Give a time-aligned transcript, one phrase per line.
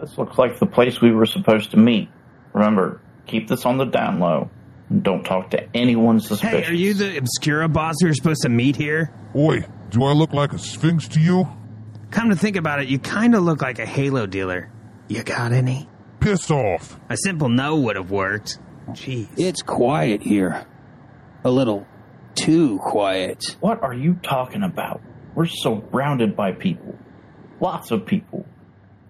[0.00, 2.08] This looks like the place we were supposed to meet.
[2.52, 4.50] Remember, keep this on the down low.
[4.88, 6.66] And don't talk to anyone suspicious.
[6.66, 9.12] Hey, are you the Obscura boss we were supposed to meet here?
[9.34, 11.48] Oi, do I look like a sphinx to you?
[12.10, 14.70] Come to think about it, you kind of look like a Halo dealer.
[15.08, 15.88] You got any?
[16.20, 16.98] Piss off.
[17.08, 18.58] A simple no would have worked.
[18.90, 19.28] Jeez.
[19.36, 20.66] It's quiet here.
[21.44, 21.86] A little
[22.36, 23.56] too quiet.
[23.60, 25.00] What are you talking about?
[25.34, 26.96] We're surrounded by people.
[27.60, 28.45] Lots of people.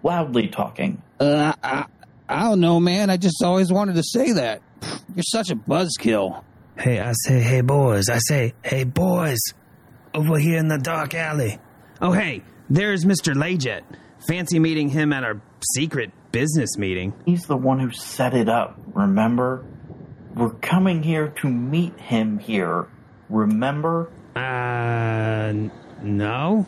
[0.07, 1.01] Loudly talking.
[1.19, 1.85] Uh, I,
[2.29, 3.09] I don't know, man.
[3.09, 4.61] I just always wanted to say that.
[5.13, 6.45] You're such a buzzkill.
[6.79, 8.07] Hey, I say, hey boys.
[8.07, 9.39] I say, hey boys.
[10.13, 11.59] Over here in the dark alley.
[12.01, 13.33] Oh, hey, there's Mr.
[13.35, 13.81] Layjet.
[14.29, 15.41] Fancy meeting him at our
[15.75, 17.11] secret business meeting.
[17.25, 19.65] He's the one who set it up, remember?
[20.33, 22.87] We're coming here to meet him here.
[23.29, 24.09] Remember?
[24.37, 24.39] Uh,
[25.49, 26.65] n- no?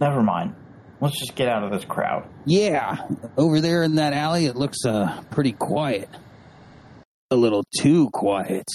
[0.00, 0.56] Never mind.
[1.02, 2.28] Let's just get out of this crowd.
[2.46, 6.08] Yeah, over there in that alley, it looks uh pretty quiet.
[7.32, 8.66] A little too quiet.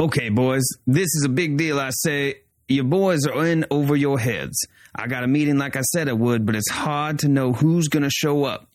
[0.00, 1.78] Okay, boys, this is a big deal.
[1.78, 4.58] I say, your boys are in over your heads.
[4.94, 7.88] I got a meeting like I said I would, but it's hard to know who's
[7.88, 8.66] going to show up.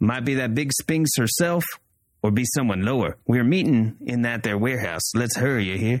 [0.00, 1.62] Might be that big Sphinx herself,
[2.22, 3.18] or be someone lower.
[3.26, 5.14] We're meeting in that there warehouse.
[5.14, 6.00] Let's hurry, you hear?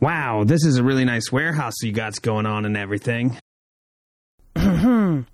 [0.00, 3.36] Wow, this is a really nice warehouse you got going on and everything.
[4.56, 5.24] I'm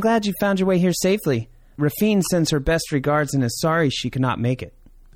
[0.00, 1.48] glad you found your way here safely.
[1.78, 4.74] Raffine sends her best regards and is sorry she could not make it.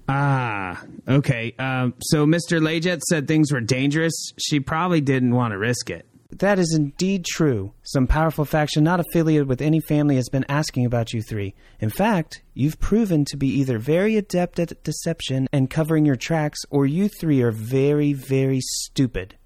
[0.08, 1.54] Ah, okay.
[1.58, 2.60] Um, so Mr.
[2.60, 4.32] Layjet said things were dangerous.
[4.38, 6.07] She probably didn't want to risk it.
[6.30, 7.72] That is indeed true.
[7.82, 11.54] Some powerful faction not affiliated with any family has been asking about you three.
[11.80, 16.60] In fact, you've proven to be either very adept at deception and covering your tracks,
[16.68, 19.36] or you three are very, very stupid,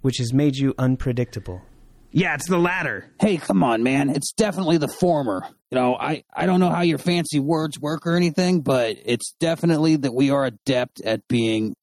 [0.00, 1.62] which has made you unpredictable.
[2.10, 3.10] Yeah, it's the latter.
[3.20, 4.10] Hey, come on, man.
[4.10, 5.46] It's definitely the former.
[5.70, 9.32] You know, I, I don't know how your fancy words work or anything, but it's
[9.38, 11.74] definitely that we are adept at being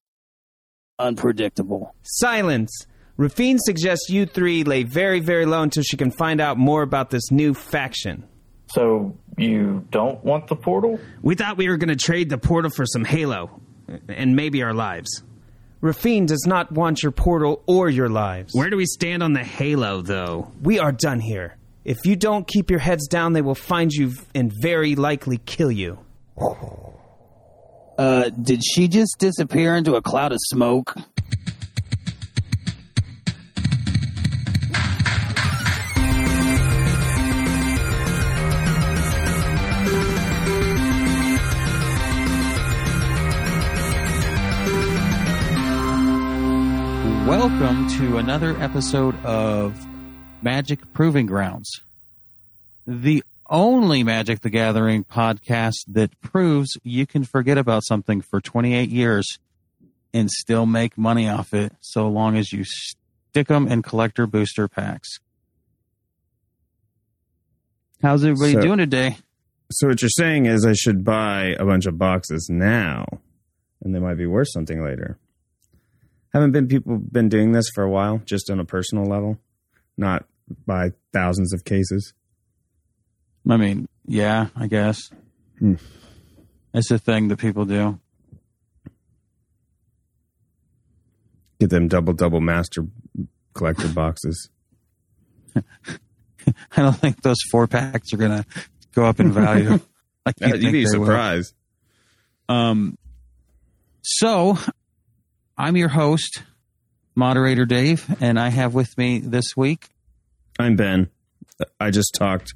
[0.98, 1.94] unpredictable.
[2.02, 2.86] Silence.
[3.20, 7.10] Raffine suggests you three lay very, very low until she can find out more about
[7.10, 8.26] this new faction.
[8.68, 10.98] So, you don't want the portal?
[11.20, 13.60] We thought we were going to trade the portal for some Halo,
[14.08, 15.22] and maybe our lives.
[15.82, 18.54] Raffine does not want your portal or your lives.
[18.54, 20.50] Where do we stand on the Halo, though?
[20.62, 21.58] We are done here.
[21.84, 25.70] If you don't keep your heads down, they will find you and very likely kill
[25.70, 25.98] you.
[27.98, 30.94] Uh, did she just disappear into a cloud of smoke?
[47.30, 49.86] Welcome to another episode of
[50.42, 51.70] Magic Proving Grounds,
[52.88, 58.88] the only Magic the Gathering podcast that proves you can forget about something for 28
[58.90, 59.38] years
[60.12, 64.66] and still make money off it so long as you stick them in collector booster
[64.66, 65.20] packs.
[68.02, 69.18] How's everybody So- doing today?
[69.70, 73.06] So what you're saying is I should buy a bunch of boxes now,
[73.84, 75.16] and they might be worth something later.
[76.32, 79.38] Haven't been people been doing this for a while, just on a personal level,
[79.96, 80.24] not
[80.66, 82.12] by thousands of cases.
[83.48, 85.10] I mean, yeah, I guess.
[85.58, 85.74] Hmm.
[86.72, 87.98] It's a thing that people do.
[91.58, 92.86] Get them double double master
[93.54, 94.48] collector boxes.
[95.56, 95.62] I
[96.76, 98.46] don't think those four packs are going to
[98.94, 99.80] go up in value.
[100.38, 101.06] Can't You'd think be they will.
[101.06, 101.54] surprised.
[102.48, 102.96] Um,
[104.02, 104.58] so
[105.60, 106.42] I'm your host,
[107.14, 109.88] moderator Dave, and I have with me this week,
[110.58, 111.10] I'm Ben.
[111.78, 112.54] I just talked.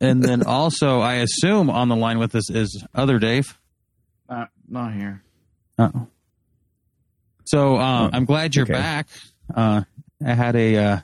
[0.00, 3.58] and then also I assume on the line with us is other Dave.
[4.30, 5.24] Not, not here.
[5.76, 6.06] Uh-oh.
[7.44, 8.74] So uh, Oh, I'm glad you're okay.
[8.74, 9.08] back.
[9.52, 9.82] Uh,
[10.24, 10.98] I had a uh,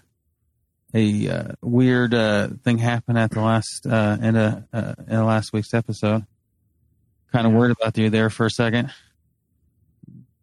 [0.95, 5.25] a uh, weird uh, thing happen at the last uh, in a uh, in the
[5.25, 6.25] last week's episode.
[7.33, 8.93] Kind of worried about you there for a second.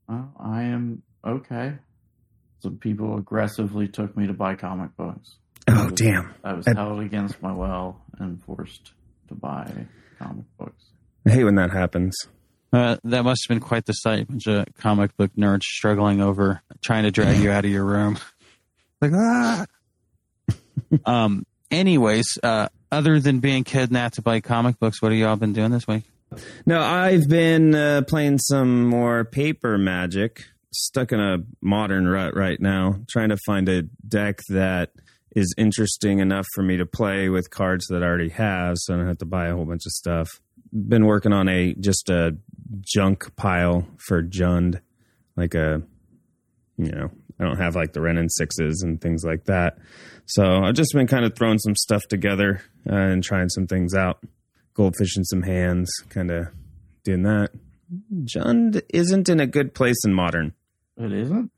[0.07, 1.73] Well, I am okay.
[2.61, 5.35] Some people aggressively took me to buy comic books.
[5.67, 6.33] Oh damn!
[6.43, 8.93] I was I- held against my will and forced
[9.29, 9.71] to buy
[10.19, 10.83] comic books.
[11.25, 12.15] I hate when that happens.
[12.71, 14.27] Uh, that must have been quite the sight.
[14.27, 18.17] Bunch of comic book nerds struggling over trying to drag you out of your room.
[19.01, 19.65] Like ah.
[21.05, 21.45] um.
[21.69, 25.69] Anyways, uh, other than being kidnapped to buy comic books, what have y'all been doing
[25.71, 26.03] this week?
[26.65, 30.45] No, I've been uh, playing some more paper magic.
[30.71, 34.91] Stuck in a modern rut right now, trying to find a deck that
[35.35, 38.97] is interesting enough for me to play with cards that I already have, so I
[38.97, 40.29] don't have to buy a whole bunch of stuff.
[40.73, 42.35] Been working on a just a
[42.81, 44.81] junk pile for Jund,
[45.37, 45.81] like a
[46.77, 49.77] you know I don't have like the Wrenn and Sixes and things like that.
[50.25, 53.93] So I've just been kind of throwing some stuff together uh, and trying some things
[53.93, 54.19] out.
[54.75, 56.47] Goldfish in some hands, kind of
[57.03, 57.49] doing that.
[58.23, 60.53] Jund isn't in a good place in modern.
[60.97, 61.51] It isn't.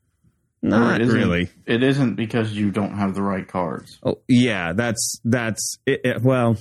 [0.62, 1.50] Not it isn't, really.
[1.66, 3.98] It isn't because you don't have the right cards.
[4.02, 6.56] Oh yeah, that's that's it, it- well,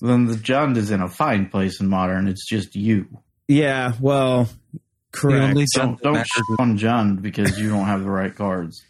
[0.00, 2.28] Then the Jund is in a fine place in modern.
[2.28, 3.06] It's just you.
[3.48, 4.80] yeah, well, The
[5.12, 5.44] correct.
[5.50, 8.34] only Don't Jund don't matters shit is- on Jund because you don't have the right
[8.34, 8.82] cards.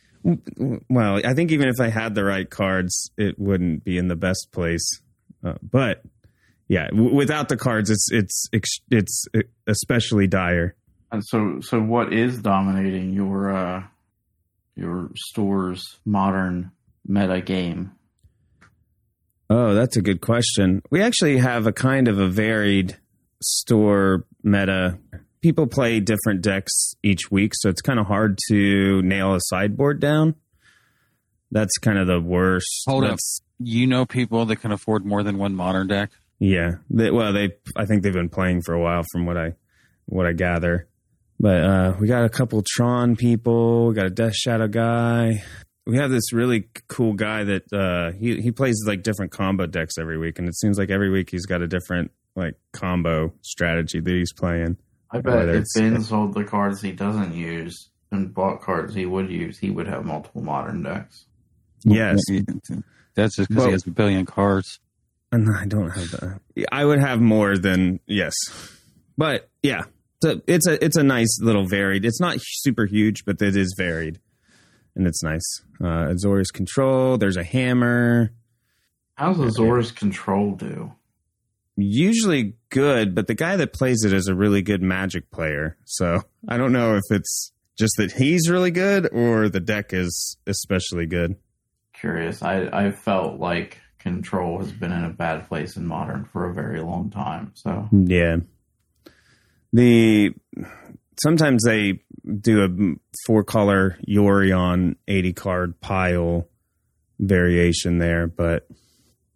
[0.88, 4.16] well, I think even if I had the right cards, it wouldn't be in the
[4.16, 4.88] best place.
[5.44, 6.02] Uh, but
[6.68, 9.24] yeah, w- without the cards, it's it's ex- it's
[9.66, 10.74] especially dire.
[11.12, 13.84] And so, so what is dominating your uh,
[14.74, 16.72] your store's modern
[17.06, 17.92] meta game?
[19.48, 20.82] Oh, that's a good question.
[20.90, 22.96] We actually have a kind of a varied
[23.40, 24.98] store meta.
[25.40, 30.00] People play different decks each week, so it's kind of hard to nail a sideboard
[30.00, 30.34] down.
[31.52, 32.82] That's kind of the worst.
[32.88, 33.18] Hold up.
[33.60, 36.10] You know people that can afford more than one modern deck.
[36.38, 36.72] Yeah.
[36.90, 39.54] They, well, they I think they've been playing for a while from what I
[40.06, 40.88] what I gather.
[41.40, 45.42] But uh we got a couple Tron people, we got a Death Shadow guy.
[45.86, 49.98] We have this really cool guy that uh he he plays like different combo decks
[49.98, 54.00] every week and it seems like every week he's got a different like combo strategy
[54.00, 54.76] that he's playing.
[55.10, 59.06] I bet if it's- Ben sold the cards he doesn't use and bought cards he
[59.06, 61.24] would use, he would have multiple modern decks.
[61.84, 62.20] Yes.
[63.14, 64.80] That's just because Well- he has a billion cards.
[65.32, 66.40] And I don't have that.
[66.72, 68.32] I would have more than yes.
[69.18, 69.84] But yeah.
[70.22, 72.04] So it's a it's a nice little varied.
[72.04, 74.20] It's not super huge, but it is varied.
[74.94, 75.62] And it's nice.
[75.80, 78.32] Uh Azorius control, there's a hammer.
[79.14, 80.92] How's Azorius control do?
[81.76, 85.76] Usually good, but the guy that plays it is a really good magic player.
[85.84, 90.38] So I don't know if it's just that he's really good or the deck is
[90.46, 91.36] especially good.
[91.92, 92.42] Curious.
[92.42, 96.54] I I felt like control has been in a bad place in modern for a
[96.54, 97.50] very long time.
[97.54, 98.36] So Yeah.
[99.72, 100.32] The
[101.20, 102.00] sometimes they
[102.40, 102.68] do a
[103.26, 106.48] four color Yorion 80 card pile
[107.18, 108.68] variation there, but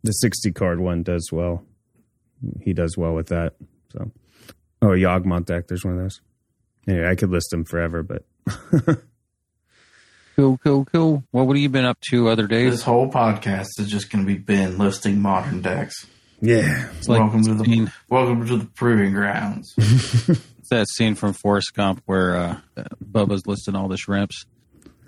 [0.05, 1.65] the 60 card one does well.
[2.61, 3.55] He does well with that.
[3.93, 4.13] So,
[4.83, 5.67] oh, a Yawgmoth deck.
[5.67, 6.21] There's one of those.
[6.87, 8.25] Anyway, I could list them forever, but
[10.37, 11.25] Cool, cool, cool.
[11.33, 12.71] Well, what have you been up to other days?
[12.73, 16.07] this whole podcast is just going to be Ben listing modern decks.
[16.41, 16.89] yeah.
[16.97, 19.75] It's like welcome to the scene, welcome to the proving grounds.
[19.79, 22.57] it's that scene from Forrest Gump where uh,
[23.05, 24.47] Bubba's listing all the shrimps,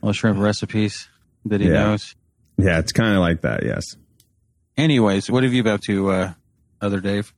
[0.03, 1.09] all the shrimp recipes
[1.47, 1.73] that he Yeah.
[1.85, 2.15] knows.
[2.59, 3.85] Yeah, it's kind of like that, yes.
[4.77, 6.33] Anyways, what have you been up to, uh,
[6.81, 7.33] other Dave?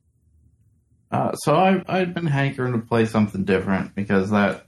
[1.11, 4.65] Uh, so I I'd been hankering to play something different because that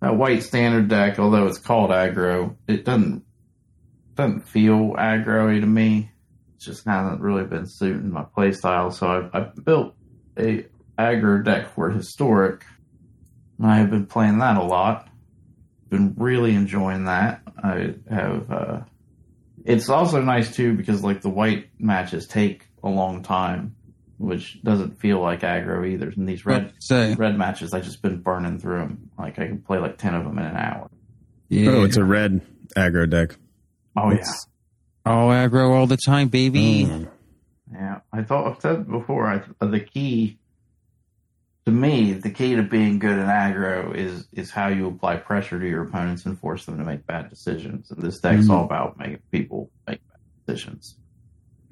[0.00, 3.24] that white standard deck, although it's called aggro, it doesn't
[4.14, 6.10] doesn't feel aggro to me.
[6.54, 8.92] It just hasn't really been suiting my playstyle.
[8.92, 9.94] So I've, I've built
[10.38, 10.66] a
[10.98, 12.64] aggro deck for historic.
[13.58, 15.08] And I have been playing that a lot.
[15.90, 17.42] Been really enjoying that.
[17.62, 18.50] I have.
[18.50, 18.80] Uh,
[19.64, 23.76] it's also nice too because like the white matches take a long time
[24.20, 26.08] which doesn't feel like aggro either.
[26.10, 29.10] And these red Say, red matches, I just been burning through them.
[29.18, 30.90] Like I can play like ten of them in an hour.
[31.48, 31.70] yeah.
[31.70, 32.40] Oh, it's a red
[32.76, 33.36] aggro deck.
[33.96, 34.46] Oh It's-
[35.06, 36.84] all aggro all the time, baby.
[36.84, 37.08] Mm.
[37.72, 37.98] yeah, yeah.
[38.12, 39.26] I thought I've said before.
[39.26, 40.38] I the key
[41.66, 45.58] to me, the key to being good in aggro is is how you apply pressure
[45.58, 47.90] to your opponents and force them to make bad decisions.
[47.90, 48.50] And this deck's Mhm.
[48.50, 50.96] all about making people make bad decisions.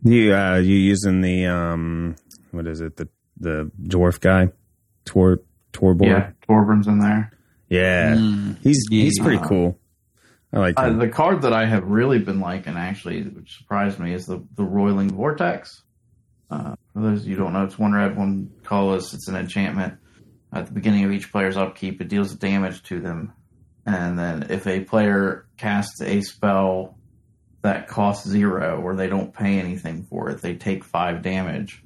[0.03, 2.17] You uh you using the um
[2.51, 4.49] what is it the the dwarf guy
[5.05, 5.41] Tor
[5.73, 7.33] Torbor Yeah, Torbran's in there.
[7.69, 8.57] yeah Mm.
[8.63, 9.79] he's he's pretty cool
[10.53, 14.15] I like Uh, the card that I have really been liking, actually, which surprised me,
[14.15, 15.83] is the the Roiling Vortex.
[16.51, 19.13] Uh, for those of you who don't know, it's one red, one colorless.
[19.13, 19.99] It's an enchantment.
[20.51, 23.35] At the beginning of each player's upkeep, it deals damage to them,
[23.85, 26.97] and then if a player casts a spell
[27.61, 31.85] that costs zero or they don't pay anything for it, they take five damage.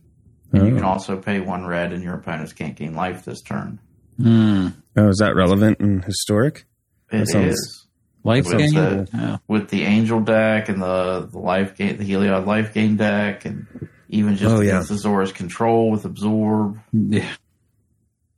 [0.52, 0.76] And you Oh.
[0.76, 3.78] can also pay one red, and your opponents can't gain life this turn.
[4.21, 4.75] Mm.
[4.97, 6.66] oh is that relevant and historic
[7.11, 7.78] It sounds- is.
[8.25, 8.75] Life What's game?
[8.75, 9.09] that?
[9.12, 9.37] Yeah.
[9.49, 13.66] with the angel deck and the, the life game, the Heliod life game deck, and
[14.11, 14.80] even just Oh, yeah.
[14.82, 16.78] against Azorius control with absorb.
[16.92, 17.28] Yeah.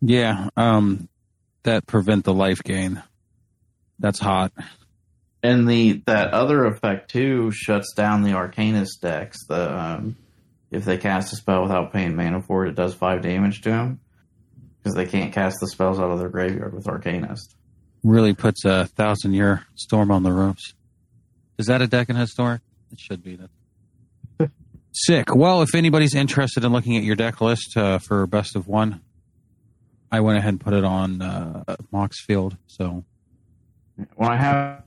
[0.00, 0.49] Yeah.
[0.56, 1.09] Um,
[1.64, 3.02] that prevent the life gain.
[3.99, 4.52] That's hot.
[5.42, 9.44] And the that other effect too shuts down the Arcanist decks.
[9.47, 10.16] The um,
[10.75, 13.71] if they cast a spell without paying mana for it, it does five damage to
[13.71, 14.00] them
[14.83, 17.54] because they can't cast the spells out of their graveyard with Arcanist.
[18.02, 20.75] Really puts a thousand year storm on the ropes.
[21.59, 22.61] Is that a deck in historic?
[22.93, 23.38] It should be.
[24.38, 24.50] That.
[24.93, 25.35] Sick.
[25.35, 29.00] Well, if anybody's interested in looking at your deck list uh, for best of one,
[30.12, 32.59] I went ahead and put it on uh, Moxfield.
[32.66, 33.04] So
[34.16, 34.83] When I have,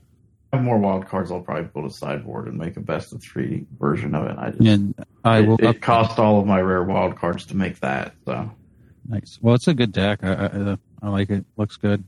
[0.52, 3.66] have more wild cards, I'll probably build a sideboard and make a best of three
[3.78, 4.36] version of it.
[4.38, 5.56] I just and I will.
[5.56, 8.14] it, it cost all of my rare wild cards to make that.
[8.24, 8.50] So
[9.08, 9.38] Nice.
[9.40, 10.20] Well, it's a good deck.
[10.22, 11.44] I, I, I like it.
[11.56, 12.04] Looks good.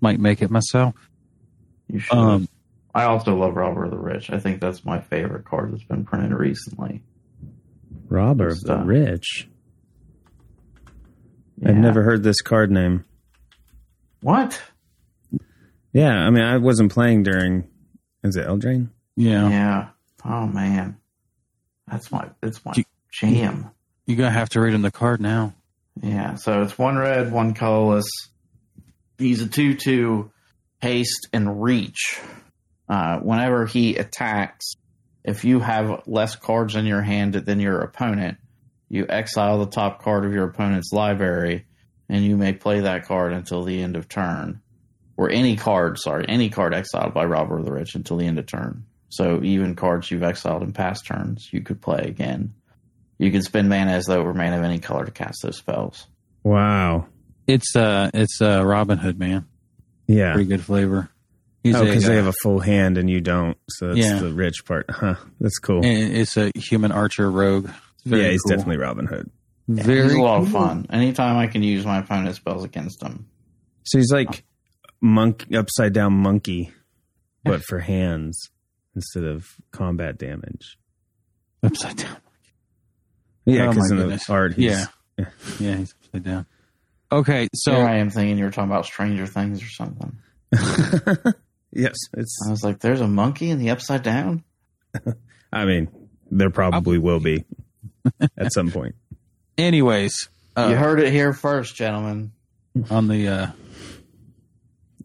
[0.00, 0.94] Might make it myself.
[1.88, 2.16] you should.
[2.16, 2.48] Um,
[2.94, 4.30] I also love Robber of the Rich.
[4.30, 7.02] I think that's my favorite card that's been printed recently.
[8.08, 9.48] Robber of the uh, Rich.
[11.58, 11.68] Yeah.
[11.68, 13.04] I've never heard this card name.
[14.22, 14.60] What?
[15.92, 17.68] Yeah, I mean, I wasn't playing during.
[18.24, 18.88] Is it Eldraine?
[19.16, 19.48] Yeah.
[19.48, 19.88] Yeah.
[20.24, 20.96] Oh man,
[21.86, 23.70] that's my that's my You- jam.
[24.06, 25.54] You're gonna have to read him the card now.
[26.02, 26.34] Yeah.
[26.36, 28.08] So it's one red, one colorless.
[29.18, 30.30] He's a two-two,
[30.80, 32.20] haste and reach.
[32.88, 34.72] Uh, whenever he attacks,
[35.24, 38.38] if you have less cards in your hand than your opponent,
[38.88, 41.66] you exile the top card of your opponent's library,
[42.08, 44.62] and you may play that card until the end of turn,
[45.18, 45.98] or any card.
[45.98, 48.86] Sorry, any card exiled by Robber of the Rich until the end of turn.
[49.10, 52.54] So even cards you've exiled in past turns, you could play again.
[53.18, 55.56] You can spend mana as though it were mana of any color to cast those
[55.58, 56.06] spells.
[56.44, 57.06] Wow.
[57.46, 59.46] It's uh, it's uh, Robin Hood, man.
[60.06, 60.34] Yeah.
[60.34, 61.10] Pretty good flavor.
[61.64, 63.56] He's Oh, because they uh, have a full hand and you don't.
[63.70, 64.18] So that's Yeah.
[64.20, 64.86] the rich part.
[64.90, 65.16] Huh.
[65.40, 65.84] That's cool.
[65.84, 67.68] and it's a human archer rogue.
[68.04, 68.50] Very yeah, he's cool.
[68.56, 69.30] definitely Robin Hood.
[69.66, 70.60] very He's a lot of cool.
[70.60, 70.86] fun.
[70.90, 73.26] Anytime I can use my opponent's spells against him.
[73.84, 74.44] So he's like
[75.00, 76.72] monk upside down monkey,
[77.44, 78.50] but for hands
[78.94, 80.78] instead of combat damage.
[81.62, 82.16] upside down.
[83.44, 84.26] Yeah, Oh, because my in goodness.
[84.26, 84.84] the art, he's, Yeah.
[85.58, 86.46] Yeah, he's upside down.
[87.10, 90.18] Okay, so Here I am thinking you were talking about Stranger Things or something.
[91.72, 92.36] yes, it's.
[92.46, 94.44] I was like, there's a monkey in the upside down?
[95.52, 95.88] I mean,
[96.30, 97.44] there probably will be
[98.36, 98.94] at some point.
[99.56, 102.32] anyways, you uh, heard it here first, gentlemen.
[102.90, 103.46] on the uh,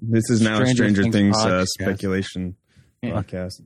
[0.06, 2.56] This is now Stranger Stranger Things Things, uh, speculation
[3.02, 3.12] Yeah.
[3.22, 3.62] podcast.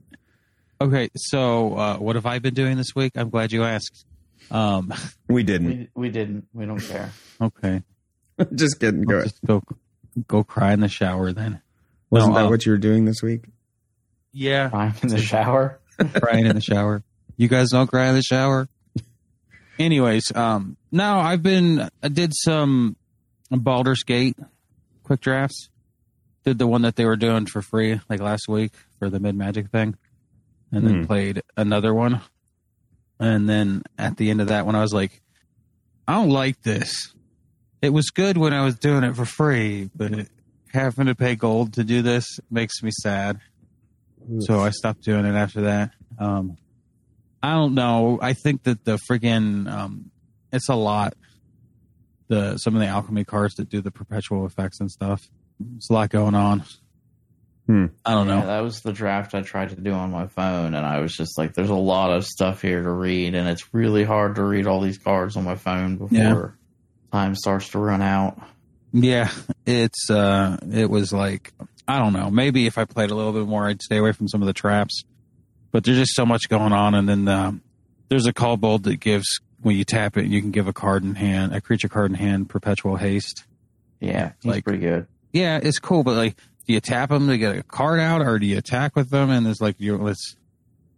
[0.80, 3.12] okay, so uh, what have I been doing this week?
[3.16, 4.06] I'm glad you asked.
[4.50, 4.94] Um,
[5.28, 5.66] We didn't.
[5.68, 6.46] We, we didn't.
[6.52, 7.10] We don't care.
[7.40, 7.82] okay,
[8.54, 9.02] Just kidding.
[9.02, 9.30] Go I'll ahead.
[9.32, 9.62] just go
[10.28, 11.60] go cry in the shower then.
[12.10, 13.44] Wasn't No, that uh, what you were doing this week?
[14.32, 15.80] Yeah, Crying in the shower.
[16.14, 17.02] crying in the shower.
[17.36, 18.68] You guys don't cry in the shower.
[19.78, 22.96] Anyways, um, no, I've been I did some
[23.50, 24.36] Baldur's Gate
[25.02, 25.68] quick drafts.
[26.44, 29.34] Did the one that they were doing for free like last week for the mid
[29.34, 29.96] magic thing,
[30.72, 31.06] and then Hmm.
[31.06, 32.20] played another one.
[33.20, 35.20] And then at the end of that one, I was like,
[36.06, 37.12] I don't like this.
[37.82, 40.28] It was good when I was doing it for free, but
[40.72, 43.40] having to pay gold to do this makes me sad.
[44.40, 45.92] So I stopped doing it after that.
[46.18, 46.56] Um,
[47.42, 48.18] I don't know.
[48.20, 50.10] I think that the friggin' um,
[50.52, 51.14] it's a lot.
[52.28, 55.22] The some of the alchemy cards that do the perpetual effects and stuff.
[55.60, 56.64] There's a lot going on.
[57.66, 57.86] Hmm.
[58.04, 58.46] I don't Yeah, know.
[58.46, 61.36] that was the draft I tried to do on my phone, and I was just
[61.36, 64.66] like, there's a lot of stuff here to read, and it's really hard to read
[64.66, 66.48] all these cards on my phone before Yeah.
[67.12, 68.40] time starts to run out.
[68.92, 69.30] Yeah,
[69.66, 71.52] it's uh, it was like
[71.86, 72.30] I don't know.
[72.30, 74.52] Maybe if I played a little bit more, I'd stay away from some of the
[74.54, 75.04] traps.
[75.70, 77.60] But there's just so much going on, and then um,
[78.08, 79.26] there's a call bold that gives
[79.60, 82.14] when you tap it, you can give a card in hand, a creature card in
[82.16, 83.44] hand, perpetual haste.
[84.00, 85.06] Yeah, he's Like- pretty good.
[85.38, 88.38] Yeah, it's cool, but like, do you tap them to get a card out, or
[88.38, 89.30] do you attack with them?
[89.30, 90.36] And it's like you, it's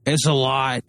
[0.06, 0.82] it's a lot.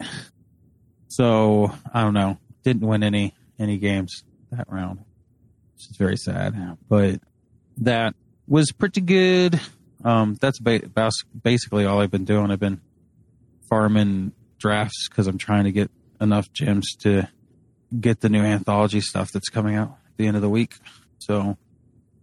[1.09, 2.37] So I don't know.
[2.63, 6.77] Didn't win any any games that round, which is very sad.
[6.89, 7.19] But
[7.77, 8.15] that
[8.47, 9.59] was pretty good.
[10.03, 10.89] Um, that's ba-
[11.43, 12.49] basically all I've been doing.
[12.49, 12.81] I've been
[13.69, 17.27] farming drafts because I'm trying to get enough gems to
[17.99, 20.75] get the new anthology stuff that's coming out at the end of the week.
[21.19, 21.57] So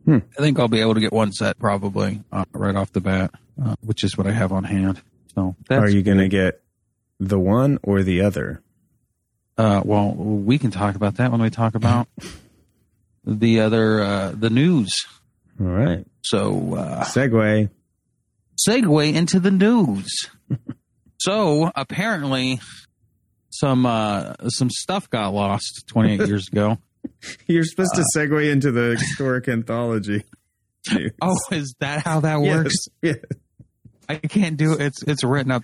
[0.08, 3.30] I think I'll be able to get one set probably uh, right off the bat,
[3.62, 5.02] uh, which is what I have on hand.
[5.34, 6.62] So that's Are you going to get
[7.20, 8.62] the one or the other?
[9.56, 12.08] Uh, well, we can talk about that when we talk about
[13.24, 14.94] the other uh, the news.
[15.60, 16.06] All right.
[16.22, 17.68] So uh, Segue.
[18.68, 20.30] segue into the news.
[21.18, 22.60] so apparently,
[23.50, 26.78] some uh, some stuff got lost 28 years ago.
[27.46, 30.24] You're supposed Uh, to segue into the historic anthology.
[31.20, 32.74] Oh, is that how that works?
[33.02, 33.16] yes.
[34.08, 34.80] I can't do it.
[34.80, 35.62] It's it's written up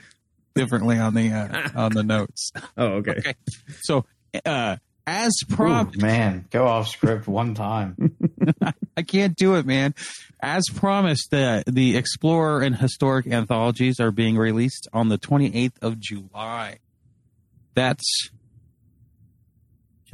[0.55, 2.51] differently on the uh, on the notes.
[2.77, 3.13] Oh, okay.
[3.19, 3.35] Okay.
[3.85, 4.05] So,
[4.45, 7.97] uh, as Ooh, promised, man, go off script one time.
[8.99, 9.95] I can't do it, man.
[10.41, 15.99] As promised, the the Explorer and Historic anthologies are being released on the 28th of
[16.01, 16.81] July.
[17.75, 18.29] That's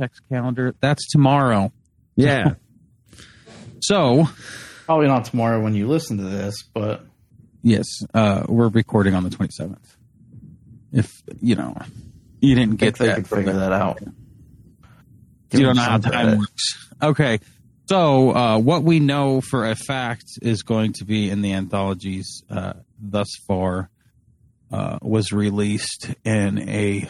[0.00, 0.75] checks calendar.
[0.80, 1.73] That's tomorrow.
[2.16, 2.54] Yeah.
[3.83, 4.26] So,
[4.85, 7.07] Probably not tomorrow when you listen to this, but
[7.62, 9.78] yes, uh, we're recording on the 27th.
[10.92, 11.75] If you know,
[12.40, 13.14] you didn't get think they that.
[13.16, 14.00] could figure the- that out.
[15.52, 16.38] you don't know how Give them some time credit.
[16.40, 16.88] works.
[17.02, 17.40] Okay.
[17.88, 22.42] So, uh, what we know for a fact is going to be in the anthologies
[22.50, 23.88] uh, thus far
[24.71, 27.09] uh, was released in a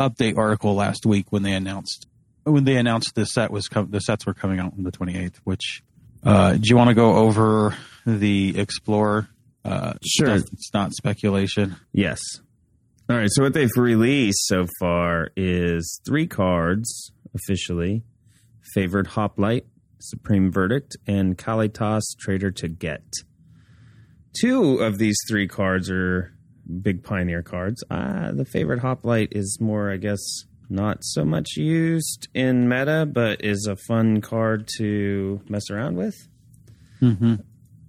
[0.00, 2.06] update article last week when they announced
[2.44, 5.36] when they announced the set was com- the sets were coming out on the 28th.
[5.44, 5.82] Which
[6.22, 7.74] uh, do you want to go over
[8.06, 9.28] the Explorer?
[9.64, 10.38] Uh, Sure.
[10.38, 11.76] stuff It's not speculation.
[11.92, 12.20] Yes.
[13.08, 13.28] All right.
[13.30, 18.02] So what they've released so far is three cards officially:
[18.74, 19.66] favored hoplite,
[20.00, 23.04] supreme verdict, and Kalitas Traitor to Ghet.
[24.38, 26.33] Two of these three cards are
[26.82, 27.84] big pioneer cards.
[27.90, 30.20] Uh, the favorite hoplite is more, I guess,
[30.68, 36.16] not so much used in meta, but is a fun card to mess around with.
[37.00, 37.34] Mm-hmm.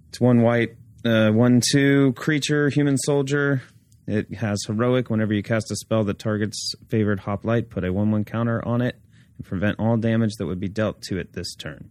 [0.08, 3.62] It's one white, uh, one two creature, human soldier.
[4.06, 5.10] It has heroic.
[5.10, 8.80] Whenever you cast a spell that targets favored hoplite, put a one one counter on
[8.80, 8.96] it
[9.36, 11.90] and prevent all damage that would be dealt to it this turn.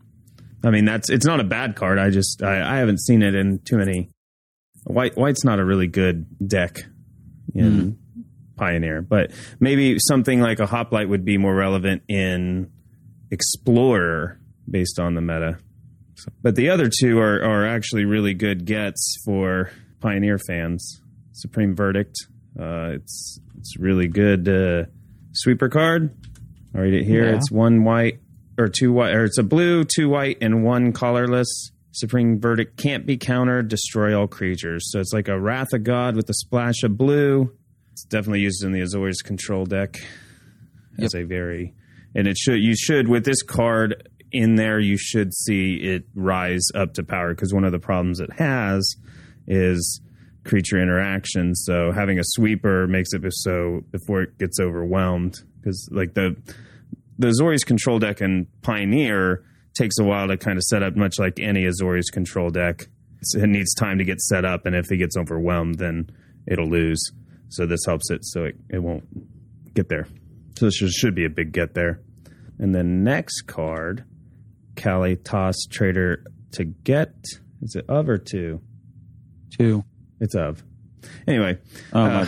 [0.63, 1.99] I mean, that's it's not a bad card.
[1.99, 4.09] I just I, I haven't seen it in too many.
[4.85, 6.85] White white's not a really good deck
[7.53, 7.97] in
[8.55, 12.71] Pioneer, but maybe something like a hoplite would be more relevant in
[13.31, 14.39] Explorer
[14.69, 15.57] based on the meta.
[16.41, 21.01] But the other two are, are actually really good gets for Pioneer fans.
[21.33, 22.15] Supreme Verdict.
[22.57, 24.85] Uh, it's it's really good uh,
[25.33, 26.15] sweeper card.
[26.73, 27.25] I'll read it here.
[27.25, 27.35] Yeah.
[27.35, 28.19] It's one white
[28.57, 31.71] or two white, or it's a blue, two white, and one colorless.
[31.95, 33.69] Supreme Verdict can't be countered.
[33.69, 34.91] Destroy all creatures.
[34.91, 37.51] So it's like a Wrath of God with a splash of blue.
[37.93, 39.97] It's definitely used in the Azorius control deck
[40.99, 41.73] as a very,
[42.13, 46.65] and it should you should with this card in there you should see it rise
[46.75, 48.95] up to power because one of the problems it has
[49.47, 50.01] is
[50.43, 51.55] creature interaction.
[51.55, 56.35] So having a sweeper makes it so before it gets overwhelmed because like the
[57.17, 59.45] the Azorius control deck and Pioneer
[59.75, 62.87] takes a while to kind of set up, much like any Azorius control deck.
[63.35, 66.09] It needs time to get set up, and if it gets overwhelmed, then
[66.47, 67.01] it'll lose.
[67.49, 70.07] So this helps it so it, it won't get there.
[70.57, 72.01] So this should, be a big get there.
[72.59, 74.05] And the next card,
[74.75, 77.13] Kalitas Traitor to Ghet.
[77.61, 78.61] Is it of or two?
[79.57, 79.83] Two.
[80.19, 80.63] It's of.
[81.27, 81.57] Anyway,
[81.93, 82.25] Oh, my Uh,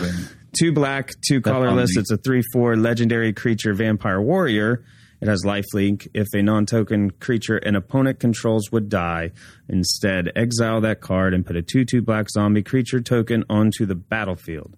[0.58, 1.96] two black, two colorless.
[1.96, 4.84] It's a three four legendary creature vampire warrior.
[5.20, 6.08] It has lifelink.
[6.14, 9.32] If a non token creature an opponent controls would die,
[9.68, 13.96] instead exile that card and put a two two black zombie creature token onto the
[13.96, 14.76] battlefield.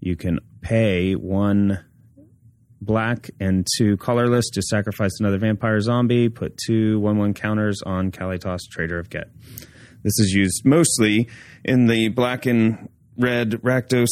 [0.00, 1.84] You can pay one
[2.80, 6.28] black and two colorless to sacrifice another vampire zombie.
[6.28, 9.30] Put two one one counters on Kalitas Traitor of Ghet.
[10.02, 11.28] This is used mostly
[11.64, 14.08] in the black and red Rakdos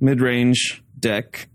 [0.00, 1.48] mid range deck.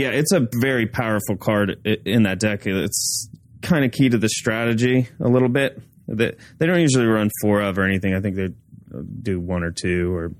[0.00, 2.66] Yeah, it's a very powerful card in that deck.
[2.66, 3.28] It's
[3.60, 5.78] kind of key to the strategy a little bit.
[6.08, 8.14] They, they don't usually run four of or anything.
[8.14, 10.32] I think they uh, do one or two or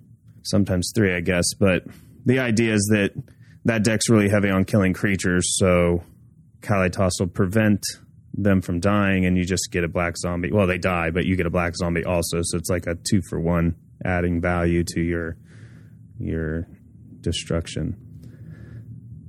[0.45, 1.53] sometimes three, I guess.
[1.53, 1.85] But
[2.25, 3.13] the idea is that
[3.67, 6.05] that deck's really heavy on killing creatures, so
[6.63, 7.85] Kalitas will prevent
[8.33, 10.51] them from dying, and you just get a black zombie.
[10.51, 13.21] Well, they die, but you get a black zombie also, so it's like a two
[13.29, 15.37] for one, adding value to your
[16.19, 16.67] your
[17.21, 18.10] destruction.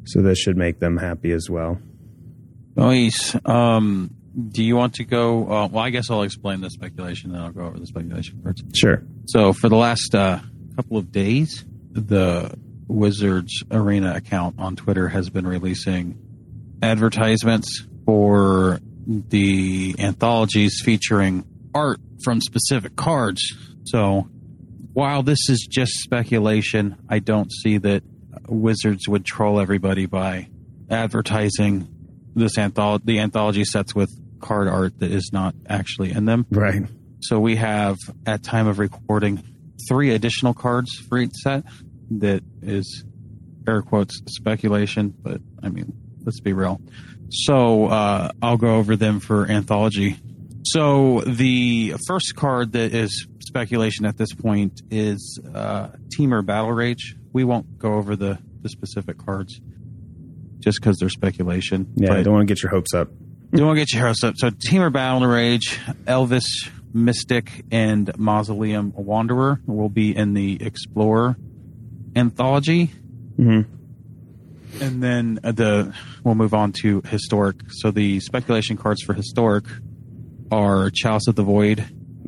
[0.06, 1.80] So this should make them happy as well.
[2.76, 3.36] Nice.
[3.46, 4.12] Um,
[4.50, 5.44] do you want to go?
[5.44, 8.64] Uh, well, I guess I'll explain the speculation, then I'll go over the speculation first.
[8.76, 9.04] Sure.
[9.26, 10.40] So, for the last uh,
[10.76, 16.18] couple of days, the Wizards Arena account on Twitter has been releasing
[16.82, 23.42] advertisements for the anthologies featuring art from specific cards.
[23.84, 24.30] So,
[24.94, 28.04] while this is just speculation, I don't see that
[28.52, 30.48] Wizards would troll everybody by
[30.90, 31.88] advertising
[32.36, 34.10] this anthology, the anthology sets with
[34.40, 36.46] card art that is not actually in them.
[36.50, 36.84] Right.
[37.22, 39.44] So we have, at time of recording,
[39.88, 41.64] three additional cards for each set.
[42.10, 43.06] That is
[43.68, 45.94] air quotes speculation, but I mean,
[46.26, 46.82] let's be real.
[47.30, 50.18] So uh, I'll go over them for anthology.
[50.64, 57.16] So the first card that is speculation at this point is uh, Temur Battle Rage.
[57.34, 59.60] We won't go over the, the specific cards
[60.60, 61.92] just because they're speculation.
[61.96, 63.10] Yeah, But- don't want to get your hopes up.
[63.54, 64.36] don't want to get your hopes up.
[64.38, 71.38] So Temur Battle Rage, Elvish Mystic, and Mausoleum Wanderer will be in the Explorer
[72.16, 72.86] anthology.
[73.38, 73.62] hmm
[74.82, 77.56] And then uh, the we'll move on to historic.
[77.70, 79.66] So the speculation cards for historic
[80.52, 81.86] are Chalice of the Void,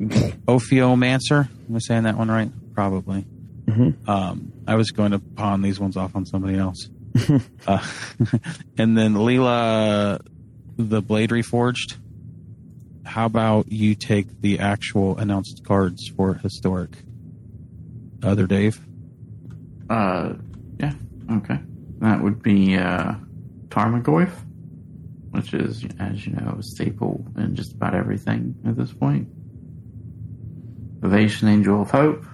[0.48, 1.48] Ophiomancer.
[1.68, 2.50] Am I saying that one right?
[2.74, 3.26] Probably.
[3.66, 4.08] Mhm.
[4.08, 6.88] Um, I was going to pawn these ones off on somebody else.
[7.66, 7.86] uh,
[8.78, 10.20] and then Leela,
[10.76, 11.96] the Blade Reforged.
[13.04, 16.90] How about you take the actual announced cards for historic?
[18.22, 18.80] Other Dave.
[19.90, 20.34] Uh,
[20.80, 20.94] yeah,
[21.30, 21.58] okay.
[21.98, 23.14] That would be uh,
[23.68, 24.30] Tarmogoyf,
[25.30, 29.28] which is, as you know, a staple in just about everything at this point.
[31.00, 32.24] Avacyn Angel of Hope,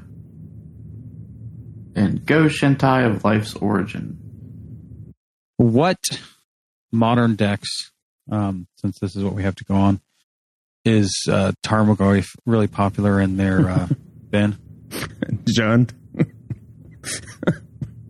[1.95, 4.19] and Go Shintai of Life's Origin.
[5.57, 5.99] what
[6.93, 7.69] modern decks,
[8.31, 10.01] um, since this is what we have to go on,
[10.85, 13.89] is uh, Tarmogoyf really popular in their uh,
[14.31, 14.59] Ben?
[15.47, 15.89] John,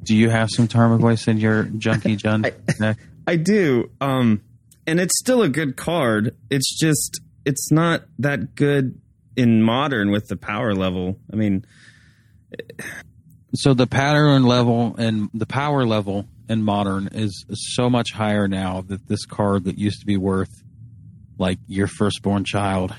[0.02, 2.96] Do you have some Tarmogoyfs in your Junkie Jund deck?
[3.26, 3.90] I do.
[4.00, 4.42] Um,
[4.86, 6.34] and it's still a good card.
[6.50, 9.00] It's just it's not that good
[9.36, 11.18] in modern with the power level.
[11.32, 11.64] I mean,
[13.54, 18.82] So the pattern level and the power level in modern is so much higher now
[18.82, 20.62] that this card that used to be worth
[21.38, 22.94] like your firstborn child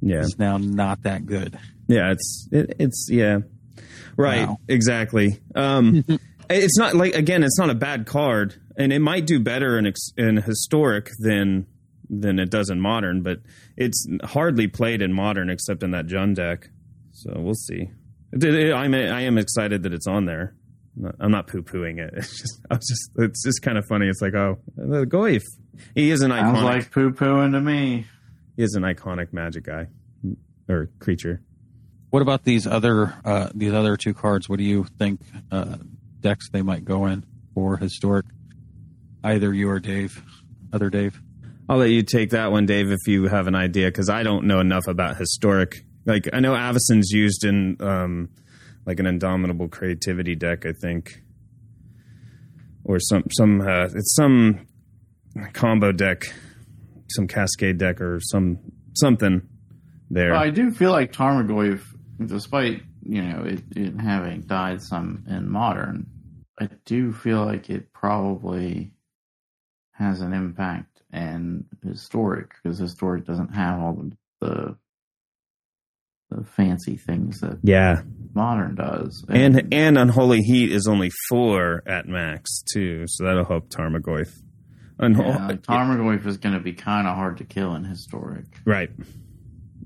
[0.00, 1.58] yeah, is now not that good.
[1.88, 2.12] yeah.
[2.12, 3.38] It's it, it's yeah,
[4.16, 4.48] right.
[4.48, 4.58] Wow.
[4.68, 5.40] Exactly.
[5.54, 6.04] Um,
[6.50, 9.92] it's not like again, it's not a bad card, and it might do better in
[10.16, 11.66] in historic than
[12.08, 13.40] than it does in modern, but
[13.76, 16.68] it's hardly played in modern except in that Jund deck.
[17.12, 17.90] So we'll see.
[18.32, 20.54] It- it- I'm I am excited that it's on there.
[21.20, 22.14] I'm not- poo pooing it.
[22.16, 24.08] It's just I was just it's just kind of funny.
[24.08, 25.42] It's like oh the Goyf.
[25.94, 28.06] He is an Sounds like poo pooing to me.
[28.56, 29.88] he is an iconic magic guy
[30.68, 31.42] or creature.
[32.10, 34.48] What about these other uh, these other two cards?
[34.48, 35.76] What do you think uh,
[36.20, 38.24] decks they might go in for historic?
[39.22, 40.22] Either you or Dave,
[40.72, 41.20] other Dave.
[41.68, 44.46] I'll let you take that one, Dave, if you have an idea, because I don't
[44.46, 45.84] know enough about historic.
[46.06, 48.30] Like I know Avacyn's used in um,
[48.86, 51.20] like an indomitable creativity deck, I think,
[52.84, 54.66] or some some uh, it's some
[55.52, 56.22] combo deck,
[57.10, 58.58] some cascade deck, or some
[58.94, 59.42] something
[60.08, 60.32] there.
[60.32, 61.82] Well, I do feel like Tarmogoyf,
[62.24, 66.06] despite you know it, it having died some in modern,
[66.60, 68.92] I do feel like it probably
[69.92, 74.76] has an impact in historic because historic doesn't have all the the,
[76.30, 78.02] the fancy things that yeah,
[78.34, 79.24] modern does.
[79.28, 84.30] and and unholy heat is only four at max too, so that'll help Tarmogoyf.
[85.00, 88.44] Unho- yeah, like Tarmogoyf is going to be kind of hard to kill in historic.
[88.64, 88.90] Right.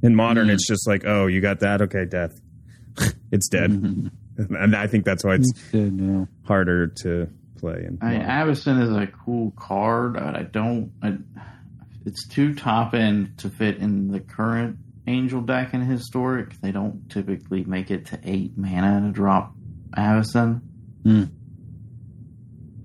[0.03, 0.53] In modern, Mm.
[0.53, 1.83] it's just like, oh, you got that?
[1.83, 2.41] Okay, death.
[3.33, 3.71] it's dead.
[3.71, 4.55] Mm-hmm.
[4.55, 6.25] And I think that's why it's Good, yeah.
[6.47, 7.85] harder to play.
[7.87, 8.49] In I mean, modern.
[8.55, 10.93] Avacyn is a cool card, but I don't.
[11.03, 11.19] I,
[12.07, 14.79] it's too top end to fit in the current
[15.11, 16.61] Angel deck in Historic.
[16.61, 19.53] They don't typically make it to eight mana to drop
[19.97, 20.61] Avacyn.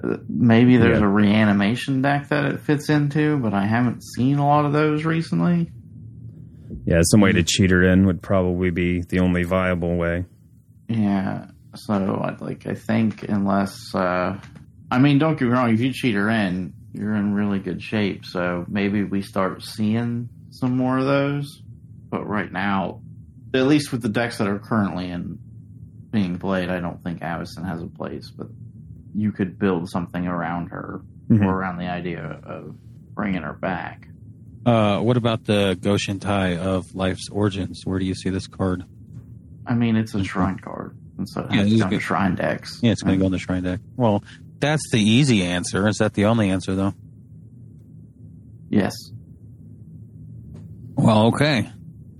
[0.04, 1.06] Uh, Maybe there's Yeah.
[1.06, 5.06] a reanimation deck that it fits into, but I haven't seen a lot of those
[5.06, 5.72] recently.
[6.88, 10.26] yeah, some way to cheat her in would probably be the only viable way.
[10.88, 14.40] Yeah, so I'd like I think unless uh
[14.92, 17.82] I mean don't get me wrong, if you cheat her in, you're in really good
[17.82, 18.26] shape.
[18.26, 21.62] So maybe we start seeing some more of those.
[22.10, 23.02] But right now,
[23.54, 25.40] at least with the decks that are currently in
[26.12, 28.32] being played, I don't think Avacyn has a place.
[28.32, 28.48] But
[29.14, 31.44] you could build something around her Mhm.
[31.46, 32.76] or around the idea of
[33.14, 34.08] bringing her back.
[34.66, 37.82] Uh, what about the Go-Shintai of Life's Origins?
[37.86, 38.84] Where do you see this card?
[39.66, 41.90] I mean, it's a shrine card, and so it Yeah, has this to is go
[41.90, 42.02] to good.
[42.02, 42.80] shrine decks.
[42.84, 43.80] Yeah, it's going to go in the shrine deck.
[43.96, 44.24] Well,
[44.60, 45.88] that's the easy answer.
[45.88, 46.94] Is that the only answer, though?
[48.70, 48.94] Yes.
[50.96, 51.70] Well, okay.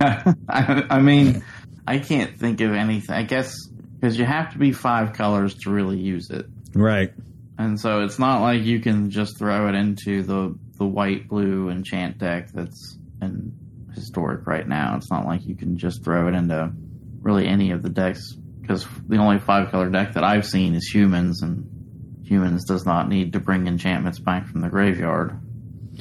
[0.00, 1.42] I, I mean,
[1.86, 3.14] I can't think of anything.
[3.14, 3.54] I guess
[3.98, 7.12] because you have to be five colors to really use it, Right.
[7.58, 11.70] and so it's not like you can just throw it into the the white blue
[11.70, 13.52] enchant deck that's in
[13.94, 14.96] historic right now.
[14.96, 16.70] It's not like you can just throw it into
[17.22, 20.84] really any of the decks because the only five color deck that I've seen is
[20.86, 25.40] humans, and humans does not need to bring enchantments back from the graveyard.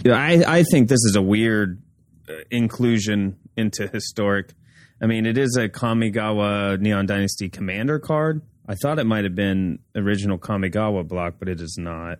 [0.03, 1.81] Yeah, I, I think this is a weird
[2.27, 4.53] uh, inclusion into historic.
[5.01, 8.41] I mean, it is a Kamigawa Neon Dynasty Commander card.
[8.67, 12.19] I thought it might have been original Kamigawa block, but it is not.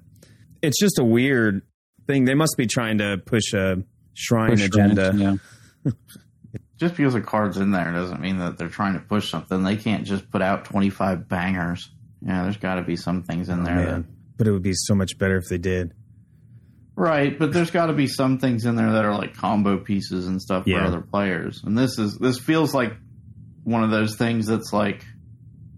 [0.61, 1.61] It's just a weird
[2.07, 2.25] thing.
[2.25, 5.11] They must be trying to push a shrine Push agenda.
[5.13, 5.39] Rand,
[5.85, 5.91] Yeah.
[6.77, 9.63] Just because a card's in there doesn't mean that they're trying to push something.
[9.63, 11.89] They can't just put out 25 bangers.
[12.21, 13.75] Yeah, there's got to be some things in oh, there.
[13.77, 15.93] that- Oh, Man, but it would be so much better if they did.
[16.97, 20.27] Right, but there's got to be some things in there that are like combo pieces
[20.27, 20.79] and stuff Yeah.
[20.79, 21.61] for other players.
[21.63, 22.93] And this is this feels like
[23.65, 25.03] one of those things that's like,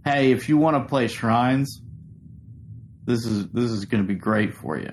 [0.06, 1.82] hey, if you want to play shrines,
[3.06, 4.92] this is this is going to be great for you.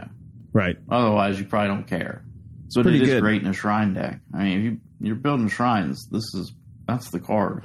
[0.52, 0.76] Right.
[0.90, 2.24] Otherwise, you probably don't care.
[2.68, 3.20] So pretty it is good.
[3.22, 4.20] great in a shrine deck.
[4.32, 6.52] I mean, if you you're building shrines, this is
[6.88, 7.64] that's the card.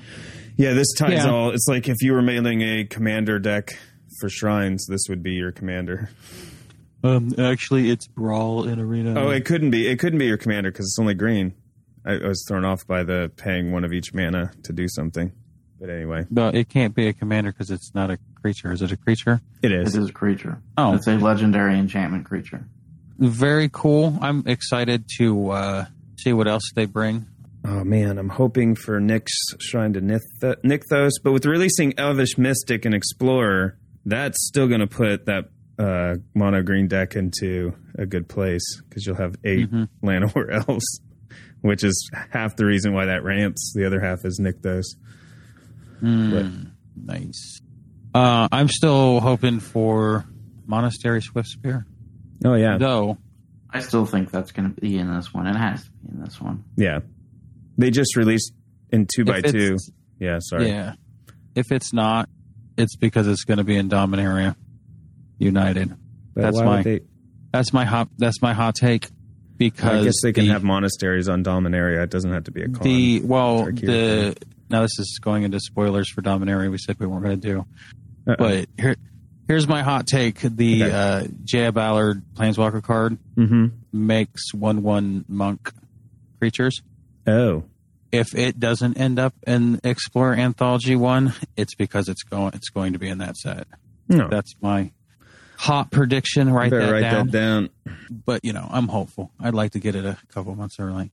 [0.58, 1.30] Yeah, this ties Yeah.
[1.30, 1.52] all.
[1.52, 3.78] It's like if you were mailing a commander deck
[4.20, 6.10] for shrines, this would be your commander.
[7.04, 9.20] Um, actually, it's Brawl in Arena.
[9.20, 9.88] Oh, it couldn't be.
[9.88, 11.54] It couldn't be your commander because it's only green.
[12.06, 15.32] I, I was thrown off by the paying one of each mana to do something.
[15.80, 18.72] But anyway, no, it can't be a commander because it's not a creature.
[18.74, 19.40] Is it a creature?
[19.64, 19.96] it It is.
[19.96, 20.62] is a creature.
[20.78, 20.94] Oh.
[20.96, 22.68] it's a legendary enchantment creature.
[23.18, 24.18] Very cool.
[24.22, 25.86] I'm excited to uh,
[26.18, 27.28] see what else they bring.
[27.66, 29.28] Oh man, I'm hoping for Nyx
[29.60, 30.20] Shrine to Nith-
[30.64, 35.46] Nykthos, but with releasing Elvish Mystic and Explorer, that's still going to put that
[35.80, 39.72] uh, mono green deck into a good place because you'll have 8
[40.04, 41.02] Llanowar Elves,
[41.62, 43.72] which is half the reason why that ramps.
[43.74, 44.84] The other half is Nykthos.
[46.96, 47.62] Nice.
[48.14, 50.26] Uh, I'm still hoping for
[50.66, 51.86] Monastery Swift Spear.
[52.46, 53.18] Oh yeah, Though,
[53.70, 55.46] I still think that's going to be in this one.
[55.48, 56.64] It has to be in this one.
[56.76, 57.00] yeah.
[57.78, 58.52] They just released
[58.90, 59.78] in two by If it's- two.
[60.20, 60.68] Yeah, sorry.
[60.68, 60.94] yeah.
[61.56, 62.28] If it's not,
[62.78, 64.56] it's because it's going to be in Dominaria
[65.40, 65.96] United.
[66.36, 67.00] But That's my- they?
[67.52, 68.10] That's my hot.
[68.20, 69.10] That's my hot take.
[69.58, 72.04] Because I guess they can the, have monasteries on Dominaria.
[72.04, 72.84] It doesn't have to be a con.
[72.84, 74.36] the well the
[74.70, 76.70] now this is going into spoilers for Dominaria.
[76.72, 77.66] We said we weren't going to do,
[78.28, 78.36] Uh-uh.
[78.38, 78.96] but here
[79.50, 80.40] here's my hot take.
[80.42, 80.92] The Okay.
[80.96, 83.72] uh, Jaya Ballard Planeswalker card Mhm.
[83.92, 85.74] makes one one monk
[86.40, 86.82] creatures.
[87.28, 87.64] Oh,
[88.14, 92.94] If it doesn't end up in Explorer Anthology one, it's because it's going it's going
[92.94, 93.68] to be in that set.
[94.08, 94.30] no.
[94.30, 94.92] That's my
[95.60, 96.50] hot prediction.
[96.52, 97.28] Write that write down.
[97.28, 97.70] that down.
[98.10, 99.32] But you know, I'm hopeful.
[99.40, 101.12] I'd like to get it a couple months early.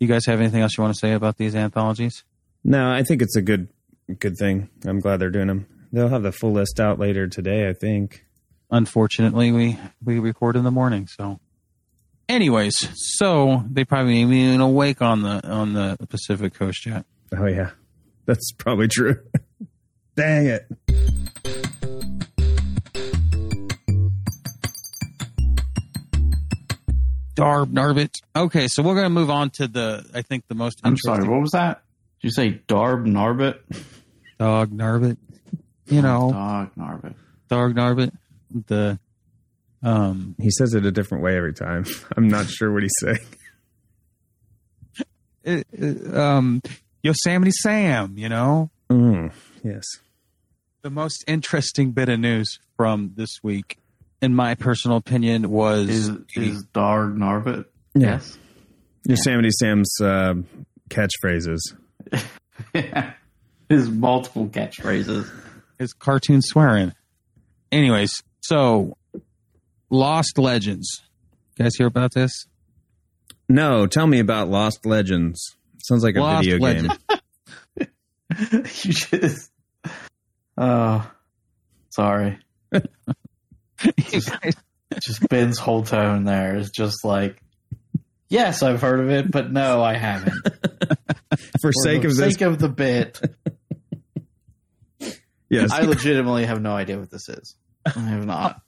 [0.00, 2.24] You guys have anything else you want to say about these anthologies?
[2.64, 3.68] No, I think it's a good
[4.18, 4.70] good thing.
[4.86, 5.66] I'm glad they're doing them.
[5.92, 8.24] They'll have the full list out later today, I think.
[8.70, 11.38] Unfortunately, we we record in the morning, so.
[12.28, 12.88] Anyways,
[13.18, 17.04] so they probably ain't even awake on the on the Pacific Coast yet.
[17.36, 17.70] Oh yeah.
[18.24, 19.20] That's probably true.
[20.16, 20.66] Dang it.
[27.42, 28.20] Darb Narbit.
[28.36, 31.28] Okay, so we're gonna move on to the I think the most I'm interesting sorry,
[31.28, 31.82] what was that?
[32.20, 33.58] Did you say Darb Narbit?
[34.38, 35.16] dog Narbit.
[35.86, 37.14] You know, Dog Narbit.
[37.48, 38.12] dog Narbit.
[38.66, 38.98] The
[39.82, 41.84] um He says it a different way every time.
[42.16, 43.18] I'm not sure what he's saying.
[45.42, 46.62] it, it, um
[47.02, 48.70] Yosemite Sam, you know?
[48.88, 49.32] Mm,
[49.64, 49.82] yes.
[50.82, 53.78] The most interesting bit of news from this week,
[54.22, 57.66] in my personal opinion, was Is is Darg Narbit?
[57.94, 58.38] Yes.
[59.04, 60.34] Yosemite Sam's uh,
[60.88, 61.58] catchphrases.
[63.68, 65.28] His multiple catchphrases.
[65.78, 66.92] his cartoon swearing.
[67.72, 68.96] Anyways, so
[69.90, 71.00] Lost Legends.
[71.56, 72.46] You guys hear about this?
[73.48, 75.56] No, tell me about Lost Legends.
[75.78, 76.98] Sounds like a Lost video Legends.
[77.08, 77.18] game.
[78.52, 79.50] you just.
[80.56, 81.10] Oh,
[81.90, 82.38] sorry.
[83.84, 84.54] You guys-
[85.02, 87.42] Just Ben's whole tone there is just like,
[88.28, 90.34] yes, I've heard of it, but no, I haven't.
[91.60, 93.18] For For sake the of this, sake of the bit,
[95.48, 95.70] yes.
[95.72, 97.56] I legitimately have no idea what this is.
[97.86, 98.60] I have not.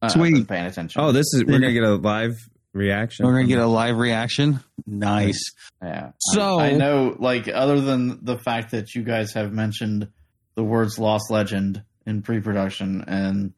[0.00, 0.34] uh, Sweet.
[0.34, 1.00] been paying attention.
[1.00, 2.32] oh, this is we're gonna get a live
[2.74, 3.26] reaction.
[3.26, 4.60] We're gonna get a live reaction.
[4.86, 5.52] Nice.
[5.82, 6.10] Yeah.
[6.18, 10.08] So- I, I know, like, other than the fact that you guys have mentioned
[10.54, 13.52] the words "lost legend" in pre-production and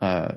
[0.00, 0.34] uh,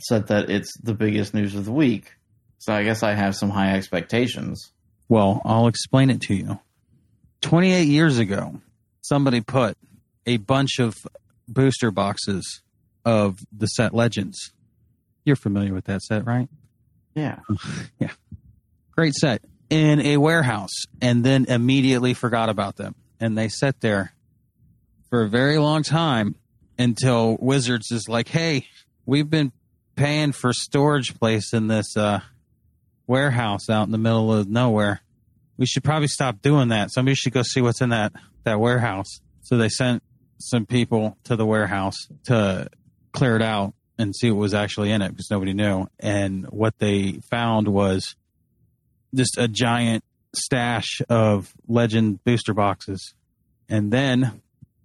[0.00, 2.12] said that it's the biggest news of the week,
[2.58, 4.72] so I guess I have some high expectations.
[5.08, 6.58] Well, I'll explain it to you.
[7.42, 8.60] 28 years ago,
[9.00, 9.76] somebody put
[10.26, 10.94] a bunch of
[11.48, 12.62] booster boxes
[13.04, 14.52] of the set Legends.
[15.24, 16.48] You're familiar with that set, right?
[17.14, 17.40] Yeah.
[17.98, 18.10] Yeah.
[18.92, 22.94] Great set in a warehouse and then immediately forgot about them.
[23.18, 24.12] And they sat there
[25.08, 26.34] for a very long time
[26.78, 28.66] until Wizards is like, hey,
[29.10, 29.50] we've been
[29.96, 32.20] paying for storage place in this uh,
[33.08, 35.02] warehouse out in the middle of nowhere.
[35.56, 36.92] we should probably stop doing that.
[36.92, 38.12] Somebody should go see what's in that
[38.44, 39.20] that warehouse.
[39.42, 40.04] So they sent
[40.38, 41.96] some people to the warehouse
[42.26, 42.70] to
[43.12, 45.88] clear it out and see what was actually in it because nobody knew.
[45.98, 48.14] And what they found was
[49.12, 53.14] just a giant stash of legend booster boxes.
[53.68, 54.40] And then,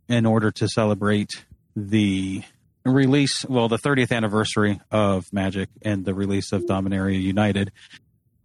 [0.09, 2.43] in order to celebrate the
[2.85, 7.71] release, well, the 30th anniversary of Magic and the release of Dominaria United,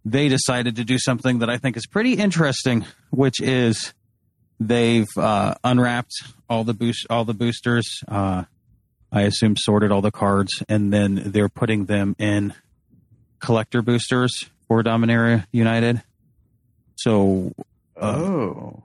[0.03, 3.93] they decided to do something that I think is pretty interesting, which is
[4.59, 6.13] they've uh, unwrapped
[6.49, 7.87] all the boost, all the boosters.
[8.07, 8.43] Uh,
[9.11, 12.53] I assume sorted all the cards, and then they're putting them in
[13.39, 16.01] collector boosters for Dominaria United.
[16.95, 17.53] So
[17.99, 18.83] uh, Oh.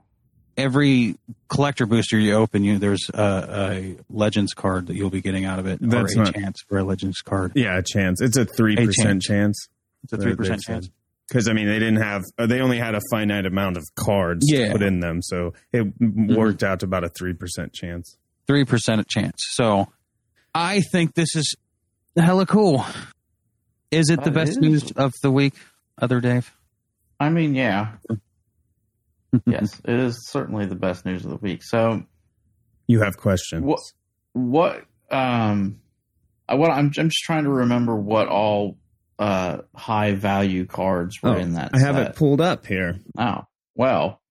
[0.57, 1.15] Every
[1.49, 5.59] collector booster you open, you there's a, a Legends card that you'll be getting out
[5.59, 7.53] of it, That's or a not- chance for a Legends card.
[7.55, 8.21] Yeah, a chance.
[8.21, 9.25] It's a three percent chance.
[9.25, 9.67] chance.
[10.03, 10.89] It's a three percent chance.
[11.27, 12.23] Because I mean, they didn't have.
[12.37, 14.67] uh, They only had a finite amount of cards Yeah.
[14.67, 18.15] to put in them, so it m worked out to about a three percent chance.
[18.47, 19.35] Three percent chance.
[19.51, 19.87] So
[20.55, 21.55] I think this is
[22.15, 22.85] hella cool.
[23.91, 24.57] Is it the That best is.
[24.57, 25.53] news of the week,
[26.01, 26.51] other Dave?
[27.19, 27.93] I mean, yeah.
[29.45, 31.61] yes, it is certainly the best news of the week.
[31.63, 32.03] So,
[32.87, 33.63] You have questions.
[33.63, 33.79] what,
[34.33, 35.79] what, um,
[36.49, 38.77] I- what I'm, I'm just trying to remember what all,
[39.19, 41.71] uh, high value cards were Oh, in that.
[41.73, 42.09] I have set.
[42.11, 42.99] it pulled up here.
[43.17, 44.21] Oh, well,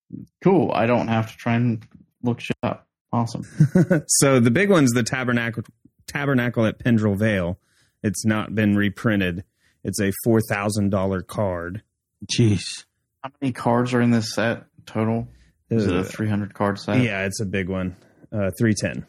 [0.43, 0.71] cool.
[0.73, 1.85] I don't have to try and
[2.23, 2.87] look shit up.
[3.13, 3.43] Awesome.
[4.07, 5.63] so the big one's the tabernacle
[6.07, 7.59] tabernacle at Pendrell Vale.
[8.03, 9.45] It's not been reprinted.
[9.85, 11.83] It's a four thousand dollar card.
[12.33, 12.85] Jeez.
[13.23, 15.29] How many cards are in this set total?
[15.71, 17.03] Is it a Uh, 300 card set?
[17.03, 17.97] yeah, it's a big one.
[18.33, 19.07] Uh, three ten.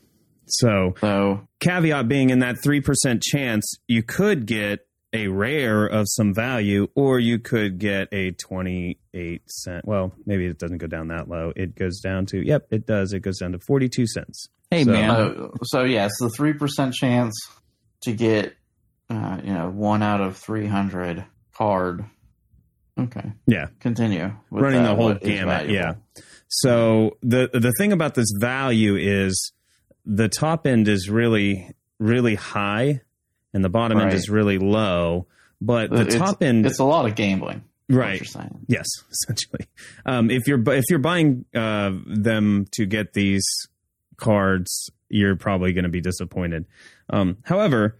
[0.47, 6.33] So So, caveat being in that 3% chance, you could get a rare of some
[6.33, 9.85] value, or you could get a 28 cent.
[9.87, 11.51] Well, maybe it doesn't go down that low.
[11.55, 13.13] It goes down to, yep, it does.
[13.13, 14.47] It goes down to 42 cents.
[14.71, 17.35] Hey So- man, uh, so yes, the 3% chance
[18.03, 18.53] to get,
[19.09, 21.23] uh, you know, one out of 300
[21.57, 22.05] card.
[22.97, 23.31] Okay.
[23.45, 23.67] Yeah.
[23.79, 24.31] Continue.
[24.49, 25.69] with Running that, the whole gamut.
[25.69, 25.95] Yeah.
[26.47, 29.51] So the, the thing about this value is
[30.05, 33.01] the top end is really, really high
[33.53, 35.27] and the bottom end is really low.
[35.59, 37.63] But the It's- top end, It's a lot of gambling.
[37.89, 38.21] right?
[38.67, 39.67] Yes, essentially.
[40.05, 43.43] Um, if you're if you're buying uh, them to get these
[44.17, 46.65] cards, you're probably going to be disappointed.
[47.09, 47.97] Um, however,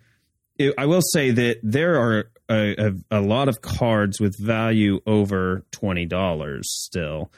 [0.77, 2.75] I will say that there are a,
[3.11, 6.67] a, a lot of cards with value over twenty dollars.
[6.69, 7.31] Still,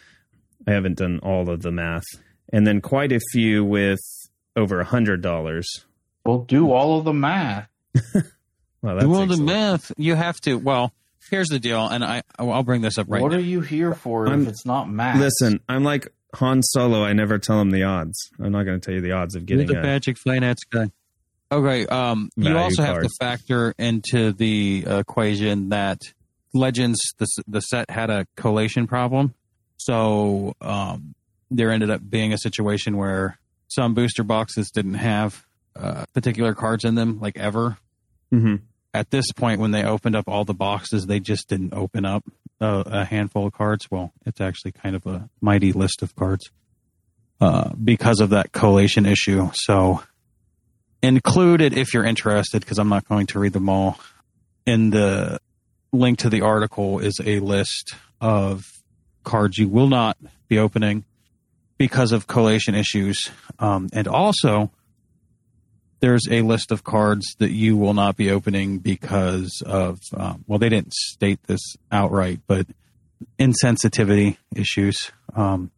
[0.68, 2.06] I haven't done all of the math,
[2.52, 4.00] and then quite a few with
[4.56, 5.68] over a hundred dollars.
[6.26, 7.70] Well, do all of the math.
[8.82, 9.46] Well, that's well, the excellent.
[9.46, 10.56] math you have to.
[10.58, 10.94] Well,
[11.30, 13.24] here's the deal, and I I'll bring this up right now.
[13.24, 13.40] what now.
[13.40, 15.20] are you here for I'm- if it's not math?
[15.20, 17.04] Listen, I'm like Han Solo.
[17.04, 18.18] I never tell him the odds.
[18.40, 20.62] I'm not going to tell you the odds of You're getting the a magic finance
[20.70, 20.92] guy.
[21.52, 21.88] Okay.
[21.88, 26.00] Um, you also have to factor into the equation that
[26.54, 29.36] Legends the the set had a collation problem,
[29.78, 31.14] so um,
[31.52, 36.86] there ended up being a situation where some booster boxes didn't have uh, particular cards
[36.86, 37.78] in them, like ever.
[38.32, 38.56] hmm
[38.94, 42.24] At this point, when they opened up all the boxes, they just didn't open up
[42.60, 43.90] a, a handful of cards.
[43.92, 46.50] Well, it's actually kind of a mighty list of cards
[47.40, 49.50] uh, because of that collation issue.
[49.54, 50.02] So
[51.02, 54.00] included if you're interested, because I'm not going to read them all.
[54.66, 55.40] In the
[55.92, 58.66] link to the article is a list of
[59.24, 61.06] cards you will not be opening
[61.78, 64.72] because of collation issues, um, and also
[66.02, 70.60] there's a list of cards that you will not be opening because of um, well,
[70.60, 72.68] they didn't state this outright, but
[73.38, 75.12] insensitivity issues.
[75.36, 75.72] Um,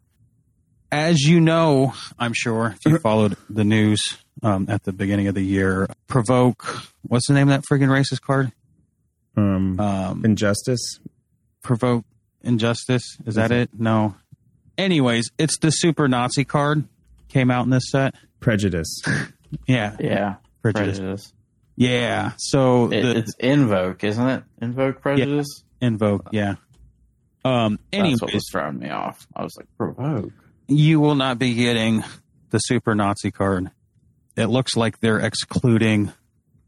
[0.91, 5.35] as you know, I'm sure if you followed the news um, at the beginning of
[5.35, 6.65] the year, provoke.
[7.03, 8.51] What's the name of that friggin' racist card?
[9.37, 10.99] Um, Um, injustice.
[11.63, 12.05] provoke
[12.43, 13.17] injustice.
[13.25, 13.69] Is that it?
[13.77, 14.15] No.
[14.77, 16.85] Anyways, it's the super Nazi card
[17.29, 18.15] came out in this set.
[18.39, 19.01] Prejudice.
[19.67, 20.35] Yeah, Yeah.
[20.61, 20.97] prejudice.
[20.97, 21.33] Prejudice.
[21.75, 22.31] Yeah.
[22.37, 24.43] So It, the it's invoke, isn't it?
[24.61, 25.63] Invoke prejudice.
[25.81, 26.29] invoke.
[26.31, 26.55] Yeah.
[27.43, 27.73] Um.
[27.73, 29.27] That's what Anyways, was throwing me off.
[29.35, 30.31] I was like, provoke.
[30.71, 32.03] You will not be getting
[32.49, 33.71] the super Nazi card.
[34.35, 36.11] It looks like they're excluding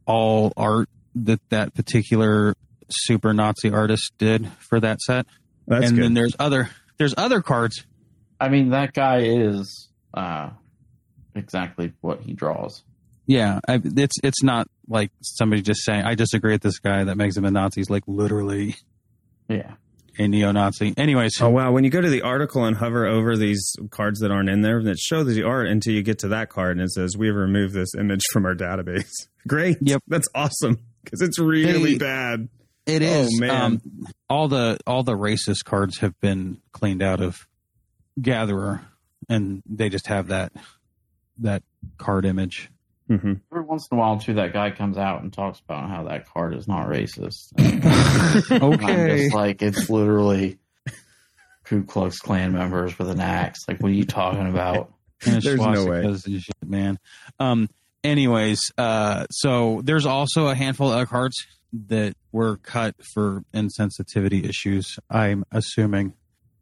[0.05, 2.55] all art that that particular
[2.89, 5.25] super Nazi artist did for that set.
[5.67, 6.03] That's and good.
[6.03, 7.85] then there's other there's other cards.
[8.39, 10.49] I mean, that guy is uh,
[11.35, 12.83] exactly what he draws.
[13.25, 17.15] Yeah, I, it's it's not like somebody just saying I disagree with this guy that
[17.15, 17.79] makes him a Nazi.
[17.79, 18.75] He's like literally.
[19.47, 19.75] Yeah.
[20.17, 20.93] A neo-Nazi.
[20.97, 21.71] Anyways, Oh wow!
[21.71, 24.77] When you go to the article and hover over these cards that aren't in there,
[24.79, 27.27] and it shows the art until you get to that card, and it says we
[27.27, 29.09] have removed this image from our database.
[29.47, 29.77] Great.
[29.81, 30.01] Yep.
[30.07, 32.49] That's awesome because it's really They- bad.
[32.85, 33.39] It Oh, is.
[33.39, 33.49] man.
[33.61, 33.81] Um,
[34.29, 37.47] all the all the racist cards have been cleaned out of
[38.21, 38.81] Gatherer,
[39.29, 40.51] and they just have that
[41.39, 41.63] that
[41.97, 42.69] card image.
[43.17, 46.03] Hmm Every once in a while, too, that guy comes out and talks about how
[46.03, 47.53] that card is not racist.
[47.57, 50.59] I'm just like, it's literally
[51.63, 53.61] Ku Klux Klan members with an axe.
[53.67, 54.93] Like, what are you talking about?
[55.19, 56.15] There's no way.
[56.17, 56.99] shit, man.
[57.39, 57.69] Um.
[58.03, 61.47] Anyways, uh, so there's also a handful of other cards
[61.87, 64.99] that were cut for insensitivity issues.
[65.09, 66.13] I'm assuming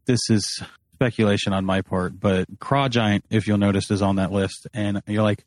[0.06, 0.62] this is
[0.94, 5.02] speculation on my part, but Craw Giant, if you'll notice, is on that list, and
[5.08, 5.44] you're like,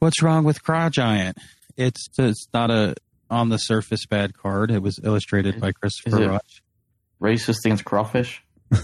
[0.00, 1.38] "What's wrong with Craw Giant?"
[1.76, 2.96] It's it's not a
[3.30, 4.70] on the surface bad card.
[4.70, 6.62] It was illustrated by Christopher it- Rush.
[7.22, 8.42] Racist against crawfish?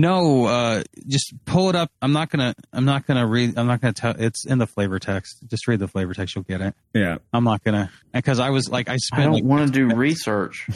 [0.00, 1.90] No, uh, just pull it up.
[2.00, 2.54] I'm not gonna.
[2.72, 3.58] I'm not gonna read.
[3.58, 4.14] I'm not gonna tell.
[4.16, 5.38] It's in the flavor text.
[5.50, 6.36] Just read the flavor text.
[6.36, 6.72] You'll get it.
[6.94, 7.16] Yeah.
[7.32, 9.22] I'm not gonna because I was like I spent.
[9.22, 10.68] I don't like want to do research.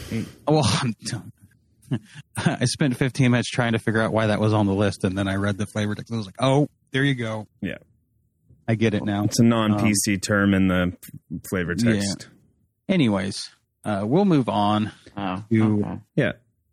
[0.49, 1.33] well I'm-
[2.37, 5.17] I spent 15 minutes trying to figure out why that was on the list, and
[5.17, 6.13] then I read the flavor text.
[6.13, 7.47] I was like, oh, there you go.
[7.61, 7.77] Yeah.
[8.69, 9.25] I get it now.
[9.25, 10.97] It's a non-PC term in the
[11.51, 11.93] flavor Yeah.
[11.95, 12.29] text.
[12.89, 13.51] Anyways,
[13.85, 14.93] uh, we'll move on.
[15.17, 15.99] Oh, You- okay.
[16.17, 16.33] Yeah.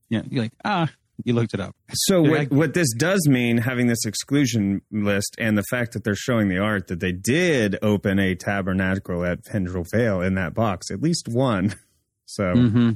[0.09, 0.89] Yeah, you're like ah,
[1.23, 1.75] you looked it up.
[1.93, 6.03] So what, I- what this does mean, having this exclusion list and the fact that
[6.03, 10.53] they're showing the art that they did open a tabernacle at Pendrell Vale in that
[10.55, 11.75] box, at least one.
[12.31, 12.91] So, Mm-hmm.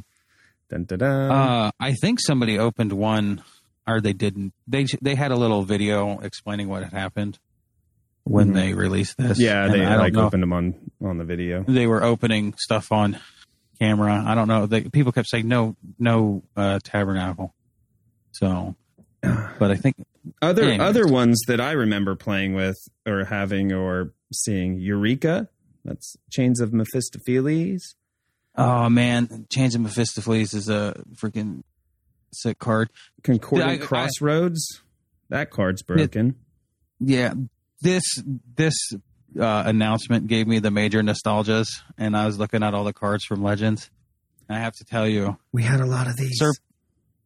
[0.69, 1.31] dun, dun, dun.
[1.31, 3.41] Uh, I think somebody opened one,
[3.87, 4.53] or they didn't.
[4.67, 7.39] They they had a little video explaining what had happened
[8.25, 8.53] when Mhm.
[8.53, 9.39] they released this.
[9.39, 11.63] yeah, And they I like opened them on on the video.
[11.67, 13.17] they were opening stuff on
[13.79, 14.23] camera.
[14.25, 14.65] I don't know.
[14.65, 17.53] They, people kept saying no, no uh, tabernacle.
[18.31, 18.75] So,
[19.21, 19.95] but I think
[20.41, 20.79] Other Anyways.
[20.89, 25.49] other ones that I remember playing with or having or seeing Eureka.
[25.83, 27.95] That's Chains of Mephistopheles.
[28.55, 31.63] oh man, Chains of Mephistopheles is a freaking
[32.31, 32.89] sick card.
[33.23, 34.81] Concordant I- I- Crossroads.
[35.29, 36.35] that card's broken.
[37.01, 37.33] Yeah,
[37.83, 38.03] this
[38.55, 38.73] this
[39.39, 41.67] uh, announcement gave me the major nostalgias,
[41.97, 43.89] and I was looking at all the cards from Legends.
[44.49, 46.41] I have to tell you, we had a lot of these.
[46.41, 46.59] Serp-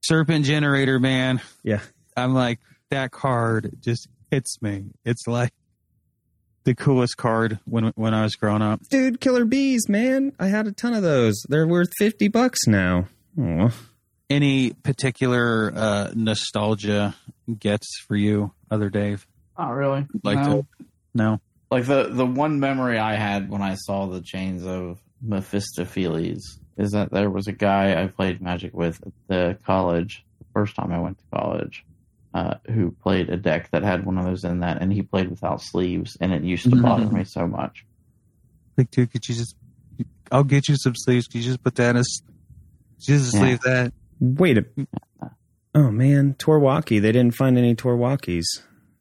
[0.03, 1.41] Serpent Generator, man.
[1.63, 1.81] Yeah.
[2.15, 4.85] I'm like that card just hits me.
[5.05, 5.51] It's like
[6.63, 8.81] the coolest card when when I was growing up.
[8.89, 10.33] Dude, Killer Bees, man.
[10.39, 11.43] I had a ton of those.
[11.47, 13.07] They're worth 50 bucks now.
[13.39, 13.69] Aw.
[14.29, 17.15] Any particular uh, nostalgia
[17.59, 19.25] gets for you, other Dave?
[19.57, 20.05] Not really.
[20.23, 20.61] Like no.
[20.61, 21.41] to no.
[21.71, 26.91] Like the the one memory I had when I saw the chains of Mephistopheles is
[26.91, 30.91] that there was a guy I played Magic with at the college the first time
[30.91, 31.83] I went to college,
[32.33, 35.29] uh, who played a deck that had one of those in that, and he played
[35.29, 36.83] without sleeves, and it used to Mhm.
[36.83, 37.85] bother me so much.
[38.77, 39.55] Like, dude, could you just?
[40.31, 41.25] I'll get you some sleeves.
[41.27, 42.21] Could you just put that in as?
[42.99, 43.39] Just Yeah.
[43.39, 43.93] sleeve that.
[44.19, 44.65] Wait a.
[45.73, 46.35] Oh, man.
[46.35, 47.01] Tor Wauki.
[47.01, 48.43] They didn't find any Tor Waukis.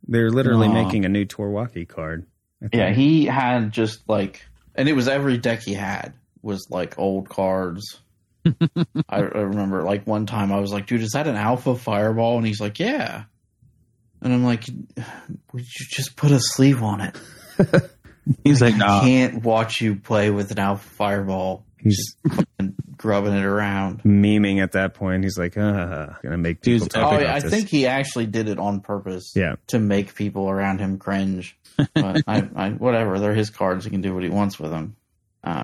[0.09, 0.85] They're literally Aw.
[0.85, 2.27] making a new Tor Wauki card.
[2.73, 4.45] Yeah, he had just like,
[4.75, 8.01] and it was every deck he had was like old cards.
[8.47, 12.39] I, I remember like one time I was like, dude, is that an alpha fireball?
[12.39, 13.25] And he's like, yeah.
[14.23, 14.65] And I'm like,
[15.53, 17.19] would you just put a sleeve on it?
[18.43, 19.01] He's like, I nah.
[19.03, 22.17] can't watch you play with an alpha fireball He's
[23.07, 24.03] and grubbing it around.
[24.03, 25.23] memeing at that point.
[25.25, 27.51] He's like, ah, gonna make people Dude's talk Oh, about yeah, I this.
[27.51, 29.33] think he actually did it on purpose.
[29.35, 29.57] Yeah.
[29.69, 31.57] To make people around him cringe.
[31.95, 33.85] But I, I, whatever, they're his cards.
[33.85, 34.97] He can do what he wants with them.
[35.45, 35.63] Uh,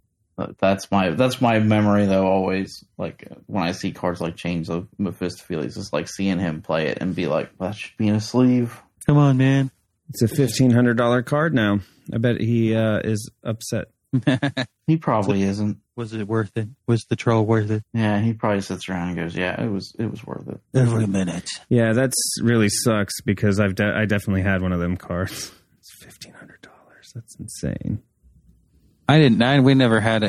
[0.59, 2.27] that's my that's my memory though.
[2.27, 6.89] Always like when I see cards like Chains of Mephistopheles, it's like seeing him play
[6.89, 8.81] it and be like, that should be in a sleeve.
[9.07, 9.71] Come on, man.
[10.09, 11.81] It's a $1,500 card now.
[12.13, 13.87] I bet he uh, is upset.
[14.87, 15.79] He probably isn't.
[15.97, 16.69] Was it worth it?
[16.87, 17.83] Was the troll worth it?
[17.93, 21.07] Yeah, he probably sits around and goes, "Yeah, it was it was worth it." Every
[21.07, 21.49] minute.
[21.69, 25.53] Yeah, that's really sucks because I've de- I definitely had one of them cards.
[25.79, 27.13] It's fifteen hundred dollars.
[27.15, 28.03] That's insane.
[29.09, 29.43] I didn't.
[29.43, 30.27] I, we never had a,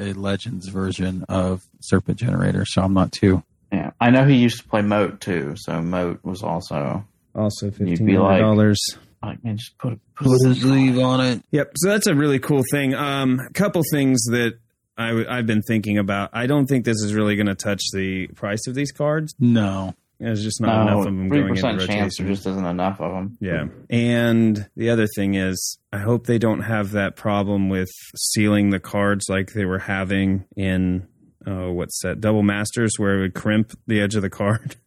[0.00, 3.44] a, a Legends version of Serpent Generator, so I'm not too.
[3.72, 7.04] Yeah, I know he used to play Moat too, so Moat was also
[7.34, 8.80] Also fifteen hundred dollars.
[9.22, 11.42] like, man, just put a, put a sleeve on it.
[11.52, 11.72] Yep.
[11.76, 12.94] So that's a really cool thing.
[12.94, 14.58] Um, a couple things that
[14.96, 16.30] I w- I've been thinking about.
[16.32, 19.34] I don't think this is really going to touch the price of these cards.
[19.38, 19.94] No.
[20.20, 22.28] There's just not oh, enough of them going into percent chance there rotation.
[22.28, 23.36] just isn't enough of them.
[23.40, 23.66] Yeah.
[23.90, 28.78] And the other thing is, I hope they don't have that problem with sealing the
[28.78, 31.08] cards like they were having in
[31.46, 32.20] oh, what's that?
[32.20, 34.76] Double masters where it would crimp the edge of the card.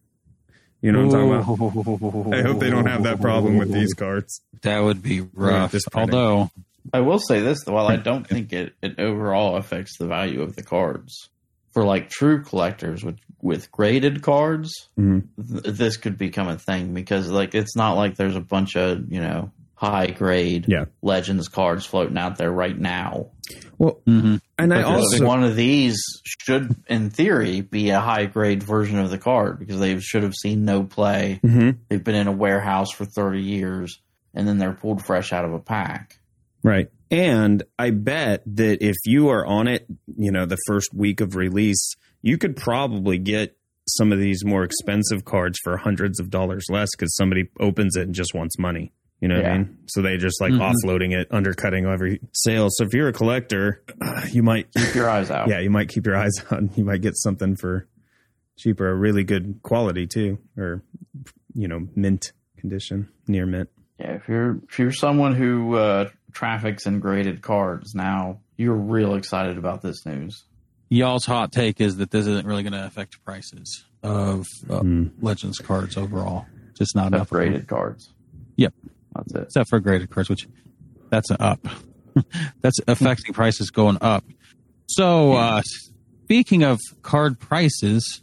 [0.80, 2.34] You know what I'm talking about?
[2.34, 4.40] I hope they don't have that problem with these cards.
[4.62, 5.72] That would be rough.
[5.72, 5.82] this.
[5.92, 6.52] Although,
[6.92, 10.56] I will say this, while I don't think it, it overall affects the value of
[10.56, 11.28] the cards,
[11.72, 15.24] for like true collectors with, with graded cards, Mhm.
[15.36, 19.10] th- this could become a thing because like it's not like there's a bunch of,
[19.12, 20.86] you know, high grade Yeah.
[21.02, 23.28] legends cards floating out there right now.
[23.78, 24.40] Well, Mhm.
[24.58, 29.10] and I also one of these should, in theory, be a high grade version of
[29.10, 31.38] the card because they should have seen no play.
[31.44, 31.76] Mhm.
[31.88, 34.00] They've been in a warehouse for 30 years
[34.34, 36.17] and then they're pulled fresh out of a pack.
[36.68, 36.88] Right.
[37.10, 41.34] And I bet that if you are on it, you know, the first week of
[41.36, 43.56] release, you could probably get
[43.88, 48.02] some of these more expensive cards for hundreds of dollars less because somebody opens it
[48.02, 48.92] and just wants money.
[49.20, 49.78] You know what I mean?
[49.86, 50.70] So they just like Mhm.
[50.84, 52.68] offloading it, undercutting every sale.
[52.70, 55.48] So if you're a collector, uh, you might, Keep your eyes out.
[55.48, 56.70] yeah, you might keep your eyes on.
[56.76, 57.88] You might get something for
[58.58, 60.82] cheaper, a really good quality too, or
[61.54, 63.70] you know, mint condition, near mint.
[63.98, 69.16] Yeah, if you're if you're someone who uh, traffics in graded cards now, you're real
[69.16, 70.44] excited about this news.
[70.88, 75.10] y'all's hot take is that this isn't really going to affect prices of uh, Mm.
[75.20, 76.46] Legends cards overall.
[76.74, 77.22] Just not enough.
[77.22, 78.12] Except graded cards.
[78.54, 78.72] Yep.
[79.16, 79.42] That's it.
[79.42, 80.46] Except for graded cards, which
[81.10, 81.66] that's an up.
[82.62, 84.24] that's affecting prices going up.
[84.86, 85.62] So, uh,
[86.22, 88.22] speaking of card prices,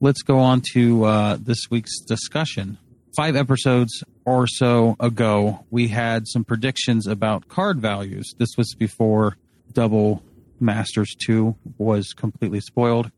[0.00, 2.78] let's go on to uh, this week's discussion.
[3.16, 8.32] Five episodes or so ago, we had some predictions about card values.
[8.38, 9.36] This was before
[9.72, 10.22] Double
[10.60, 13.10] Masters 2 was completely spoiled.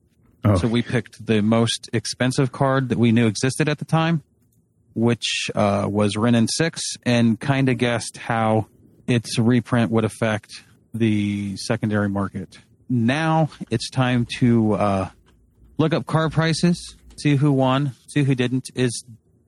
[0.45, 0.57] Oh.
[0.57, 4.23] So we picked the most expensive card that we knew existed at the time,
[4.95, 8.67] which uh, was Wrenn and Six, and kind of guessed how
[9.07, 10.51] its reprint would affect
[10.93, 12.59] the secondary market.
[12.89, 15.11] Now it's time to uh,
[15.79, 18.71] look up card prices, see who won, see who didn't.
[18.75, 19.05] Is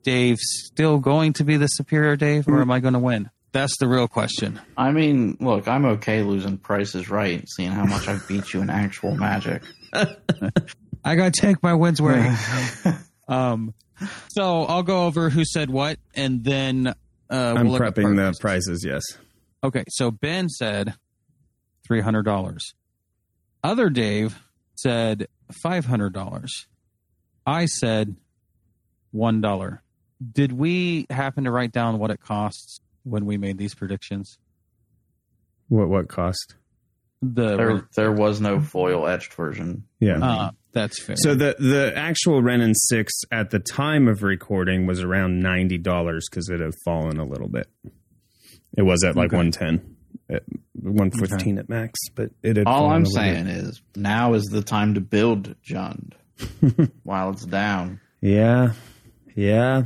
[0.06, 3.28] Dave still going to be the superior Dave, or am I going to win?
[3.50, 4.60] That's the real question.
[4.76, 8.70] I mean, look, I'm okay losing prices right, seeing how much I beat you in
[8.70, 9.64] actual magic.
[11.04, 12.36] I got to take my wins where
[12.86, 12.98] I
[13.28, 13.74] Um,
[14.28, 16.94] so I'll go over who said what, and then uh,
[17.28, 18.38] I'm we'll look at prepping the purpose.
[18.38, 18.84] prices.
[18.86, 19.02] Yes.
[19.64, 20.94] Okay, so Ben said
[21.84, 22.74] three hundred dollars.
[23.64, 24.40] Other Dave
[24.76, 25.26] said
[25.64, 26.66] five hundred dollars.
[27.44, 28.14] I said
[29.10, 29.82] one dollar.
[30.32, 34.38] Did we happen to write down what it costs when we made these predictions?
[35.68, 36.54] What what cost?
[37.22, 39.84] The There, there was no foil etched version.
[40.00, 40.18] Yeah.
[40.24, 41.16] uh, that's fair.
[41.18, 45.78] so the the actual Wrenn and Six at the time of recording was around ninety
[45.78, 47.68] dollars because it had fallen a little bit.
[48.76, 49.36] It was at like Okay.
[49.38, 49.96] one ten,
[50.74, 52.66] one fifteen at max, but it had.
[52.66, 53.34] All fallen I'm a little bit.
[53.34, 56.12] saying is now is the time to build Jund
[57.02, 58.00] while it's down.
[58.20, 58.72] Yeah,
[59.34, 59.84] yeah.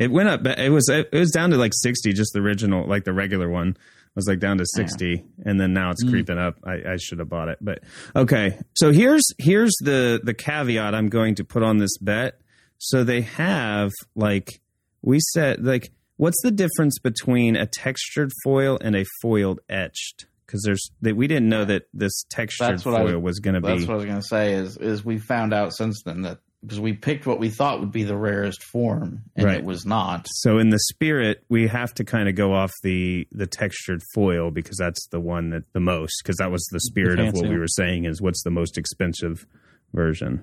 [0.00, 0.46] It went up.
[0.46, 3.76] It was it was down to like sixty, just the original, like the regular one
[4.14, 6.08] was like down to sixty, and then now it's mm.
[6.08, 6.56] creeping up.
[6.64, 7.80] I, I should have bought it, but
[8.16, 8.58] okay.
[8.74, 12.40] So here's here's the the caveat I'm going to put on this bet.
[12.78, 14.62] So they have like
[15.02, 20.24] we said like what's the difference between a textured foil and a foiled etched?
[20.46, 23.60] Because there's that we didn't know that this textured I foil was- was going to
[23.60, 23.68] be.
[23.68, 24.54] That's what I was going to say.
[24.54, 27.92] Is is we found out since then that because we picked what we thought would
[27.92, 29.56] be the rarest form, and Right.
[29.58, 30.26] it was not.
[30.30, 34.50] So in the spirit, we have to kind of go off the the textured foil
[34.50, 37.58] because that's the one that the most because that was the spirit of what we
[37.58, 39.46] were saying is what's the most expensive
[39.94, 40.42] version.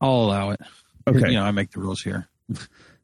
[0.00, 0.60] I'll allow it.
[1.06, 1.28] Okay.
[1.30, 2.28] You know, I make the rules here.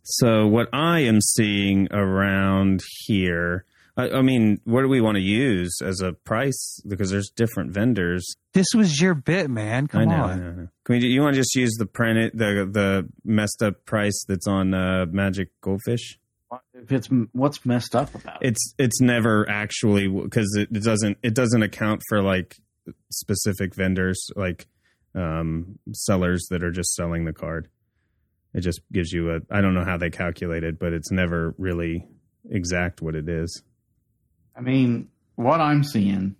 [0.02, 3.64] So what I am seeing around here,
[3.96, 6.80] I, I mean, what do we want to use as a price?
[6.86, 8.36] Because there's different vendors.
[8.52, 9.86] This was your bit, man.
[9.86, 10.30] Come I know, on.
[10.30, 10.68] I know, I know.
[10.84, 11.06] Can we?
[11.06, 15.06] You want to just use the print the the messed up price that's on uh,
[15.10, 16.18] Magic Goldfish?
[16.72, 18.48] If it's what's messed up about it?
[18.48, 22.56] it's it's never actually because it, it doesn't it doesn't account for like
[23.10, 24.68] specific vendors like
[25.16, 27.68] um sellers that are just selling the card
[28.52, 31.54] it just gives you a i don't know how they calculate it but it's never
[31.58, 32.06] really
[32.50, 33.62] exact what it is
[34.56, 36.36] I mean, what I'm seeing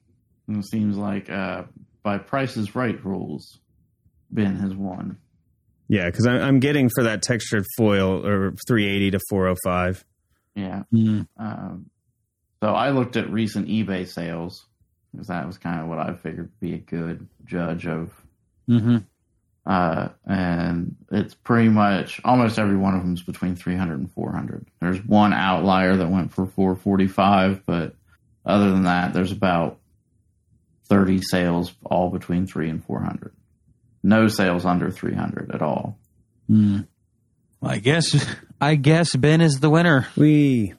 [0.48, 1.64] it seems like uh,
[2.02, 3.58] by Price is Right rules,
[4.30, 5.16] Ben has won.
[5.88, 10.04] yeah because i'm getting for that textured foil or 380 to 405
[10.54, 10.82] Yeah.
[10.92, 11.26] Mm.
[11.38, 11.90] Um,
[12.62, 14.66] so I looked at recent eBay sales
[15.12, 18.12] because that was kind of what I figured would be a good judge of.
[18.66, 18.98] hmm
[19.66, 24.66] Uh, and it's pretty much almost every one of them is between 300 and 400.
[24.80, 27.94] There's one outlier that went for 445, but
[28.44, 29.78] other than that, there's about
[30.88, 33.32] 30 sales all between three and 400.
[34.02, 35.98] no sales under 300 at all.
[36.48, 36.80] Hmm.
[37.62, 38.14] I guess
[38.60, 40.06] I guess Ben is the winner.
[40.16, 40.74] We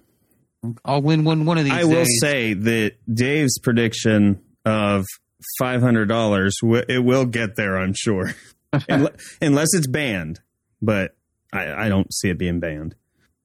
[0.84, 1.74] I'll win one one of these.
[1.74, 5.06] I will say that Dave's prediction of
[5.58, 8.36] five hundred dollars, it will get there, I'm sure,
[8.88, 10.40] unless it's banned.
[10.80, 11.16] But
[11.52, 12.94] I, I don't see it being banned.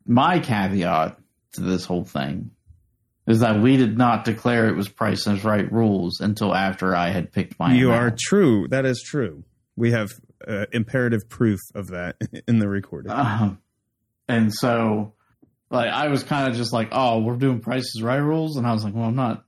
[0.07, 1.19] My caveat
[1.53, 2.51] to this whole thing
[3.31, 7.11] is that we did not declare it was Price is Right rules until after I
[7.11, 8.03] had picked my you amount.
[8.13, 8.69] are true.
[8.69, 9.45] That is true.
[9.77, 10.11] We have
[10.47, 12.17] uh, imperative proof of that
[12.49, 13.13] in the recording.
[13.13, 13.59] Um,
[14.29, 15.15] and so,
[15.71, 18.57] like, I was kind of just like, oh, we're doing prices right rules.
[18.57, 19.45] And I was like, well, I'm not.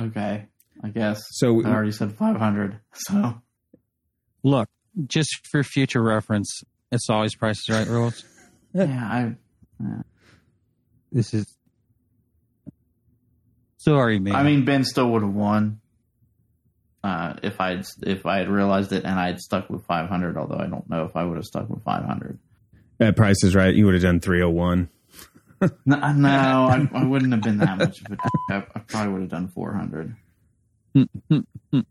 [0.00, 0.46] Okay,
[0.82, 1.22] I guess.
[1.30, 2.80] So I already said 500.
[2.94, 3.40] So,
[4.42, 4.68] Look,
[5.06, 8.24] just for future reference, it's always prices right rules.
[8.74, 9.36] yeah,
[9.80, 9.94] I.
[11.12, 11.46] This is
[13.84, 14.34] sorry, man.
[14.34, 15.80] I mean, Ben still would have won.
[17.02, 20.56] Uh, if I'd if I had realized it and I had stuck with 500, although
[20.56, 22.38] I don't know if I would have stuck with 500.
[22.98, 23.74] That price is right.
[23.74, 24.88] You would have done three hundred one.
[25.86, 28.16] No, no I, I wouldn't have been that much of a.
[28.50, 30.16] I, I probably would have done 400.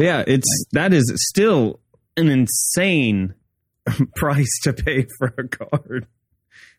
[0.00, 1.78] Yeah, it's that is still
[2.16, 3.34] an insane
[4.16, 6.06] price to pay for a card.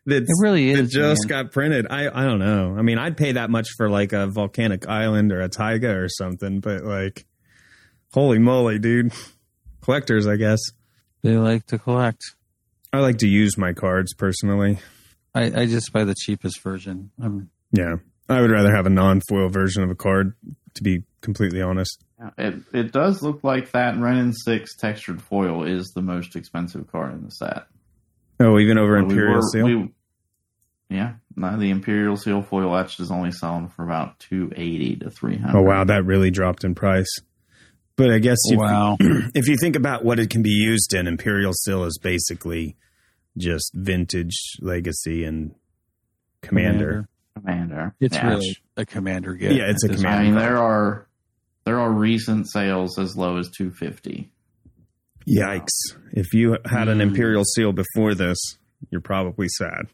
[0.04, 0.90] That's, it really that is.
[0.90, 1.44] just man.
[1.44, 1.86] got printed.
[1.88, 2.74] I I don't know.
[2.76, 6.08] I mean, I'd pay that much for like a volcanic island or a taiga or
[6.08, 7.24] something, but like,
[8.12, 9.12] holy moly, dude!
[9.82, 10.58] Collectors, I guess.
[11.22, 12.20] they like to collect.
[12.92, 14.78] I like to use my cards personally.
[15.34, 17.10] I, I just buy the cheapest version.
[17.22, 17.96] I'm Yeah,
[18.28, 20.34] I would rather have a non-foil version of a card.
[20.74, 22.02] To be completely honest,
[22.38, 26.90] It it does look like that Wrenn and Six textured foil is the most expensive
[26.90, 27.66] card in the set.
[28.40, 29.64] Oh, even over But we Imperial were- Seal.
[29.66, 29.94] we-
[30.90, 35.10] yeah, no, the Imperial Seal foil etched is only selling for about two eighty to
[35.10, 35.58] three hundred.
[35.58, 37.08] oh wow, that really dropped in price.
[37.96, 38.96] But I guess if, wow.
[39.00, 42.76] if you think about what it can be used in, Imperial Seal is basically
[43.38, 45.54] just vintage legacy and
[46.42, 47.08] commander.
[47.36, 47.94] Commander.
[48.00, 48.28] It's Yeah.
[48.28, 49.54] really a commander gift.
[49.54, 50.08] Yeah, it's a commander.
[50.08, 51.06] I mean, there are
[51.64, 54.30] there are recent sales as low as two fifty.
[55.28, 55.68] Yikes!
[56.12, 57.02] If you had an Mm.
[57.02, 58.38] Imperial Seal before this,
[58.90, 59.86] you're probably sad.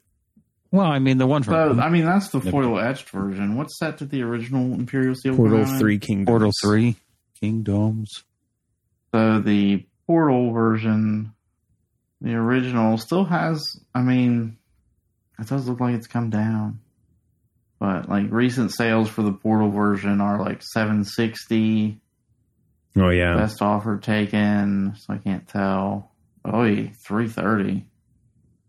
[0.71, 3.57] Well, I mean, the one So from I mean, that's the foil etched version.
[3.57, 5.35] What set did the original Imperial Seal?
[5.37, 5.79] Portal come?
[5.79, 6.27] Three Kingdoms.
[6.27, 6.97] Portal Three
[7.41, 8.25] Kingdoms.
[9.15, 11.33] So the Portal version,
[12.21, 13.63] the original, still has.
[13.95, 14.59] I mean,
[15.39, 16.81] it does look like it's come down,
[17.79, 21.99] but like recent sales for the Portal version are like seven sixty.
[22.97, 26.13] Oh yeah, Best offer taken, so I can't tell.
[26.45, 27.87] Oh, 330,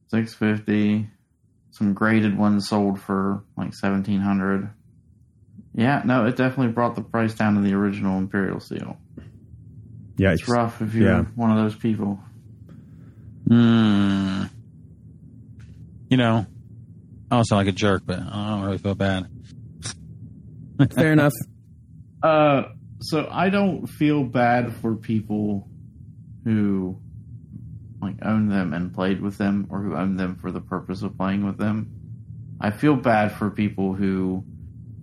[0.10, 1.10] 650.
[1.72, 4.70] Some graded ones sold for like 1700.
[5.76, 8.98] Yeah, no, it definitely brought the price down to the original Imperial Seal.
[10.18, 10.32] yeah.
[10.34, 11.22] It's rough if you're Yeah.
[11.36, 12.20] one of those people.
[13.48, 14.44] Hmm.
[16.10, 16.46] You know,
[17.32, 19.28] I don't sound like a jerk, but I don't really feel bad.
[20.94, 21.34] Fair enough.
[22.22, 22.64] Uh,
[23.02, 25.68] so I don't feel bad for people
[26.44, 27.00] who
[28.02, 31.18] like own them and played with them, or who own them for the purpose of
[31.18, 31.92] playing with them.
[32.62, 34.44] I feel bad for people who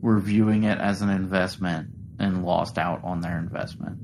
[0.00, 1.88] were viewing it as an investment
[2.18, 3.98] and lost out on their investment.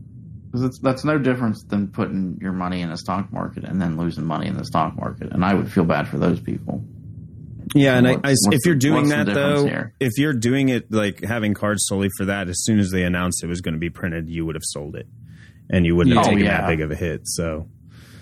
[0.51, 4.25] Because that's no difference than putting your money in a stock market and then losing
[4.25, 5.33] money in the stock market.
[5.33, 6.85] And I would feel bad for those people.
[7.75, 9.95] Yeah, and I, I, if you're doing that though, here?
[10.01, 13.43] if you're doing it like having cards solely for that, as soon as they announced
[13.43, 15.07] it was going to be printed, you would have sold it,
[15.71, 16.61] and you wouldn't have Oh, yeah.
[16.63, 17.23] that big of a hit.
[17.25, 17.69] So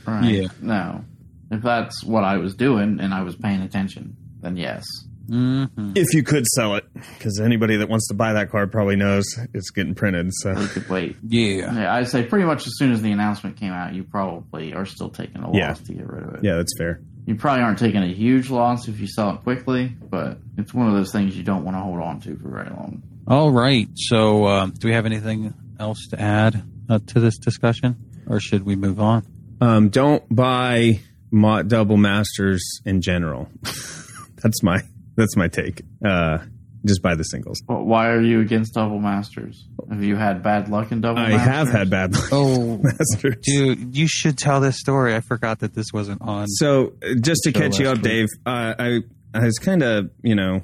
[0.06, 0.24] Right?
[0.32, 0.48] Yeah.
[0.60, 1.04] No.
[1.50, 4.84] If that's what I was doing and I was paying attention, then yes.
[5.28, 5.92] Mm-hmm.
[5.94, 9.24] if you could sell it, because anybody that wants to buy that card probably knows
[9.54, 10.30] it's getting printed.
[10.34, 11.16] So We could wait.
[11.22, 11.72] Yeah.
[11.72, 14.86] Yeah, I'd say pretty much as soon as the announcement came out, you probably are
[14.86, 15.74] still taking a loss Yeah.
[15.74, 16.40] to get rid of it.
[16.42, 17.00] yeah, that's fair.
[17.30, 20.88] You probably aren't taking a huge loss if you sell it quickly, but it's one
[20.88, 23.04] of those things you don't want to hold on to for very long.
[23.28, 23.86] All right.
[23.94, 28.66] So, um, do we have anything else to add uh, to this discussion, or should
[28.66, 29.24] we move on?
[29.60, 30.98] Um, don't buy
[31.30, 33.48] mo- double masters in general.
[33.62, 34.82] that's my
[35.14, 35.82] that's my take.
[36.04, 36.38] Uh,
[36.84, 37.60] just buy the singles.
[37.66, 39.66] But why are you against double masters?
[39.90, 41.46] Have you had bad luck in double I masters?
[41.54, 43.36] have had bad luck Oh, masters.
[43.42, 45.14] dude, you should tell this story.
[45.14, 46.46] I forgot that this wasn't on.
[46.48, 48.02] So uh, just to catch you up, week.
[48.04, 49.00] Dave, uh, I
[49.34, 50.62] I was kind of you know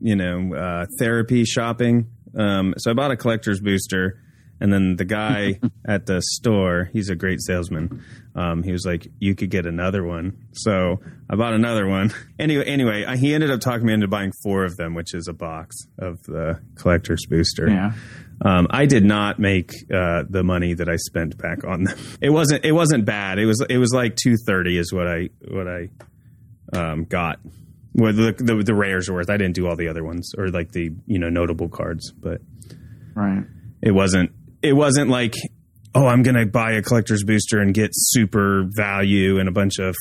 [0.00, 2.06] you know uh, therapy shopping.
[2.36, 4.18] Um, so I bought a collector's booster,
[4.60, 8.02] and then the guy at the store, he's a great salesman.
[8.34, 12.12] Um, he was like, "You could get another one," so I bought another one.
[12.38, 15.28] Anyway, anyway, I- he ended up talking me into buying four of them, which is
[15.28, 17.68] a box of the collector's booster.
[17.68, 17.92] Yeah.
[18.44, 21.96] Um, I did not make uh, the money that I spent back on them.
[22.20, 22.64] It wasn't.
[22.64, 23.38] It wasn't bad.
[23.38, 23.64] It was.
[23.68, 25.90] It was like two thirty is what I what I
[26.72, 27.38] um, got.
[27.92, 29.28] What the, the the rares are worth.
[29.30, 32.40] I didn't do all the other ones or like the you know notable cards, but
[33.14, 33.44] Right.
[33.82, 34.32] it wasn't.
[34.62, 35.34] It wasn't like
[35.94, 39.94] oh I'm gonna buy a collector's booster and get super value and a bunch of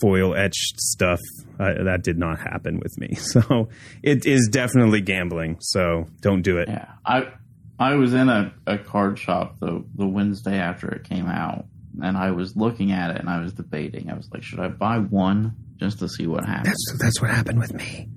[0.00, 1.20] foil etched stuff.
[1.58, 3.16] Uh, that did not happen with me.
[3.18, 3.68] So
[4.02, 5.56] it is definitely gambling.
[5.60, 6.68] So don't do it.
[6.68, 6.86] Yeah.
[7.04, 7.32] I
[7.78, 11.66] I was in a, a card shop the the Wednesday after it came out
[12.02, 14.10] and I was looking at it and I was debating.
[14.10, 16.74] I was like, should I buy one just to see what happens?
[16.90, 18.08] That's that's what happened with me.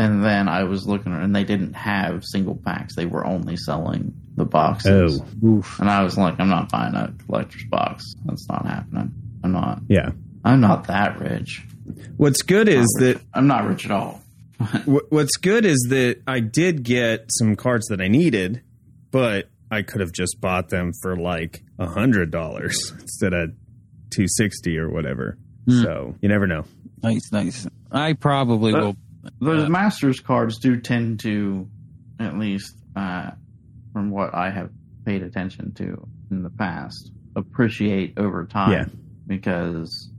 [0.00, 2.96] And then I was looking and they didn't have single packs.
[2.96, 5.20] They were only selling the boxes.
[5.44, 5.62] Oh.
[5.78, 8.14] And I was like, I'm not buying a collector's box.
[8.24, 9.12] That's not happening.
[9.44, 9.80] I'm not.
[9.88, 10.12] Yeah.
[10.42, 11.66] I'm not that rich.
[12.16, 14.22] What's good is that I'm not rich at all.
[14.86, 18.62] what's good is that I did get some cards that I needed,
[19.10, 23.52] but I could have just bought them for like a hundred dollars instead of
[24.10, 25.36] two sixty or whatever.
[25.66, 25.82] Hmm.
[25.82, 26.64] So you never know.
[27.02, 27.66] Nice, nice.
[27.92, 28.96] I probably But- will.
[29.40, 31.68] Those Masters cards do tend to,
[32.18, 33.30] at least uh,
[33.92, 34.70] from what I have
[35.04, 38.84] paid attention to in the past, appreciate over time Yeah.
[39.26, 40.10] because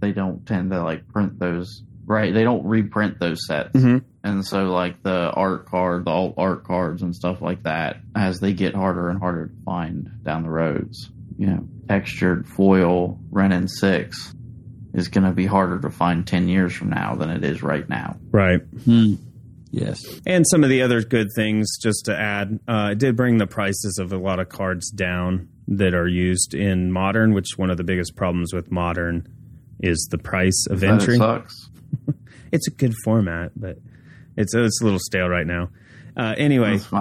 [0.00, 2.34] they don't tend to like print those right.
[2.34, 4.02] They don't reprint those sets, Mhm.
[4.24, 8.40] and so like the art card, the alt art cards, and stuff like that, as
[8.40, 13.52] they get harder and harder to find down the roads, you know, textured foil Wrenn
[13.52, 14.34] and Six
[14.92, 17.88] is going to be harder to find 10 years from now than it is right
[17.88, 18.16] now.
[18.30, 18.60] Right.
[18.84, 19.14] Hmm.
[19.72, 20.02] Yes.
[20.26, 23.46] And some of the other good things, just to add, uh, it did bring the
[23.46, 27.32] prices of a lot of cards down that are used in modern.
[27.34, 29.28] Which one of the biggest problems with modern
[29.78, 31.16] is the price of That entry.
[31.16, 31.68] sucks.
[32.52, 33.78] It's a good format, but
[34.36, 35.70] it's it's a little stale right now.
[36.16, 36.92] Uh, anyway, That's.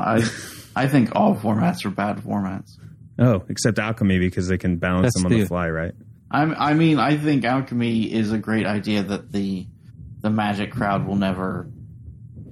[0.76, 2.78] I, I think all formats are bad formats.
[3.18, 5.94] oh, except alchemy because they can balance That's them on the the- fly, right?
[6.32, 9.68] I'm, I mean, I think alchemy is a great idea that the
[10.22, 11.70] the magic crowd will never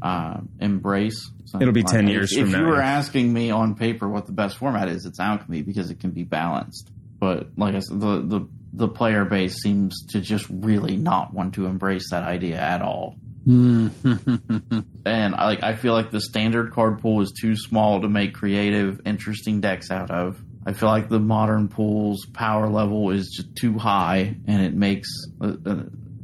[0.02, 1.30] uh, embrace.
[1.60, 4.26] It'll be 10 if- years if, from you now, were asking me on paper what
[4.26, 6.90] the best format is, it's alchemy because it can be balanced.
[7.20, 11.56] But like I said, the the the player base seems to just really not want
[11.56, 13.16] to embrace that idea at all.
[13.46, 13.88] Hmm.
[15.06, 18.34] and I like I feel like the standard card pool is too small to make
[18.34, 20.42] creative, interesting decks out of.
[20.68, 25.08] I feel like the modern pool's power level is just too high, and it makes
[25.40, 25.84] uh, uh,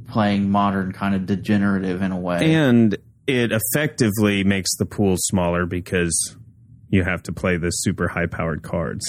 [0.09, 2.53] playing modern kind of degenerative in a way.
[2.53, 6.35] And it effectively makes the pool smaller because
[6.89, 9.05] you have to play the super high powered cards.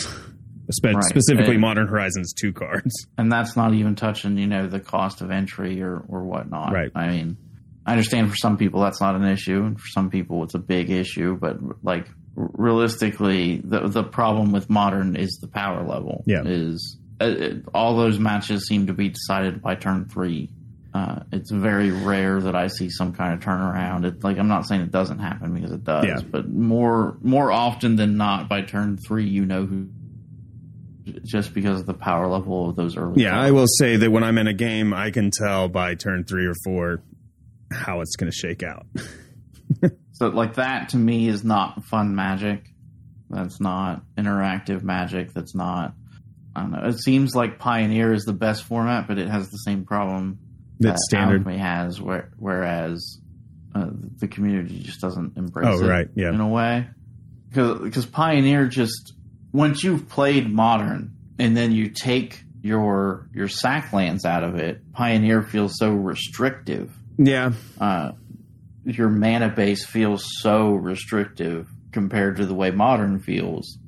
[0.70, 1.03] Spe- Right.
[1.05, 2.95] Specifically, And- Modern Horizons 2 cards.
[3.18, 6.72] and that's not even touching you know the cost of entry or or whatnot.
[6.72, 6.91] Right.
[6.95, 7.37] I mean,
[7.85, 10.59] I understand for some people that's not an issue, and for some people it's a
[10.61, 11.37] big issue.
[11.39, 12.07] But like
[12.37, 16.24] realistically, the the problem with modern is the power level.
[16.26, 16.43] Yeah.
[16.45, 20.51] is uh, it, all those matches seem to be decided by turn three.
[20.93, 24.05] Uh, it's very rare that I see some kind of turnaround.
[24.05, 26.20] It, like I'm not saying it doesn't happen because it does, Yeah.
[26.20, 29.89] but more more often than not, by turn three, you know who.
[31.22, 33.22] Just because of the power level of those early.
[33.22, 33.47] Yeah, cards.
[33.49, 36.47] I will say that when I'm in a game, I can tell by turn three
[36.47, 37.03] or four
[37.70, 38.87] how it's going to shake out.
[40.14, 42.64] So like that to me is not fun magic.
[43.30, 45.32] That's not interactive magic.
[45.32, 45.94] That's not.
[46.56, 46.86] I don't know.
[46.88, 50.38] It seems like Pioneer is the best format, but it has the same problem
[50.78, 51.38] That's that standard.
[51.40, 53.18] Alchemy has, where, whereas
[53.74, 53.88] uh,
[54.18, 56.28] the community just doesn't embrace Oh, it right, yeah.
[56.32, 56.86] in a way.
[57.50, 59.14] Because Pioneer just
[59.52, 64.92] once you've played Modern and then you take your your sack lands out of it,
[64.92, 68.12] Pioneer feels so restrictive Yeah, uh,
[68.85, 73.78] your mana base feels so restrictive compared to the way modern feels.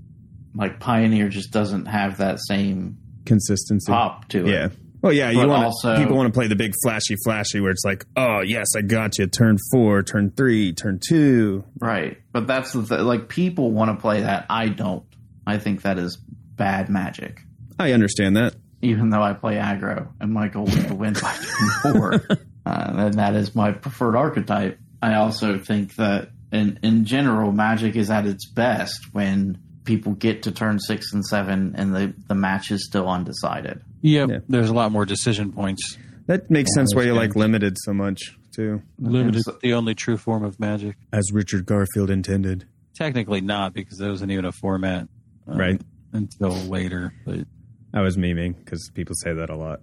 [0.55, 3.91] Like Pioneer just doesn't have that same consistency.
[3.93, 4.51] pop to it.
[4.51, 4.69] Yeah.
[5.03, 7.85] Well, yeah, you want also- people want to play the big flashy, flashy, where it's
[7.85, 9.27] like, oh yes, I got you.
[9.27, 11.65] Turn four, turn three, turn two.
[11.79, 12.19] Right.
[12.33, 14.47] But that's the th- like people want to play that.
[14.49, 15.05] I don't.
[15.47, 16.17] I think that is
[16.57, 17.41] bad magic.
[17.79, 18.57] I understand that.
[18.83, 22.15] Even though I play aggro and my goal is to win by turn four,
[22.67, 24.79] uh, and that is my preferred archetype.
[25.03, 30.43] I also think that in in general, magic is at its best when people get
[30.45, 33.83] to turn six and seven and the the match is still undecided.
[34.03, 34.39] Yep, Yeah.
[34.49, 35.97] there's a lot more decision points.
[36.27, 39.95] That makes sense why you that's like limited so much too, Limited, It's- the only
[39.95, 40.97] true form of magic.
[41.13, 42.65] as Richard Garfield intended.
[42.95, 45.09] Technically not, because there wasn't even a format
[45.47, 45.81] uh, Right.
[46.13, 47.13] until later.
[47.27, 47.47] But
[47.93, 49.81] I was memeing because people say that a lot.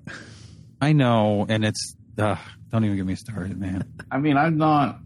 [0.81, 2.35] I know, and it's uh,
[2.71, 3.83] don't even get me started, man.
[4.11, 4.99] I mean, I'm not.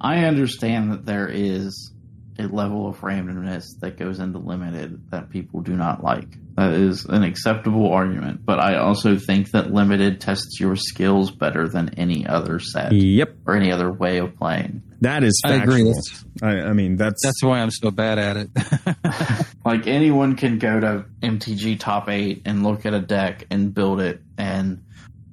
[0.00, 1.92] I understand that there is
[2.38, 6.26] a level of randomness that goes into limited that people do not like.
[6.56, 11.68] That is an acceptable argument, but I also think that limited tests your skills better
[11.68, 14.82] than any other set Yep, or any other way of playing.
[15.00, 15.84] that is I agree.
[15.84, 15.94] factual.
[15.94, 19.46] That's, I, I mean, that's, that's why I'm so bad at it.
[19.62, 24.00] Like anyone can go to MTG Top 8 and look at a deck and build
[24.00, 24.82] it and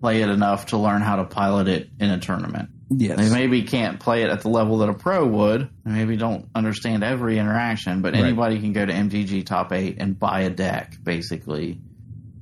[0.01, 2.69] play it enough to learn how to pilot it in a tournament.
[2.89, 5.69] They maybe can't play it at the level that a pro would.
[5.83, 8.23] They maybe don't understand every interaction, but Right.
[8.23, 11.81] anybody can go to MTG Top 8 and buy a deck, basically,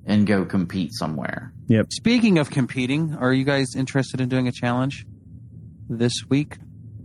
[0.06, 1.52] and go compete somewhere.
[1.68, 1.88] yep.
[1.92, 5.08] Speaking of competing, are you guys interested in doing a challenge
[5.90, 6.58] this week?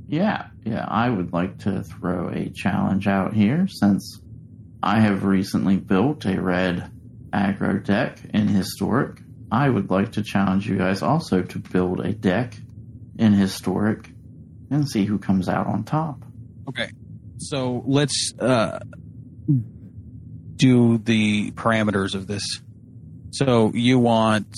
[0.07, 4.20] Yeah, yeah, I would like to throw a challenge out here since
[4.82, 6.91] I have recently built a red
[7.32, 9.22] aggro deck in Historic.
[9.53, 12.55] I would like to challenge you guys also to build a deck
[13.20, 14.10] in Historic
[14.70, 16.24] and see who comes out on top.
[16.68, 16.90] Okay.
[17.38, 18.80] So let's uh,
[20.56, 22.42] do the parameters of this.
[23.32, 24.54] So you want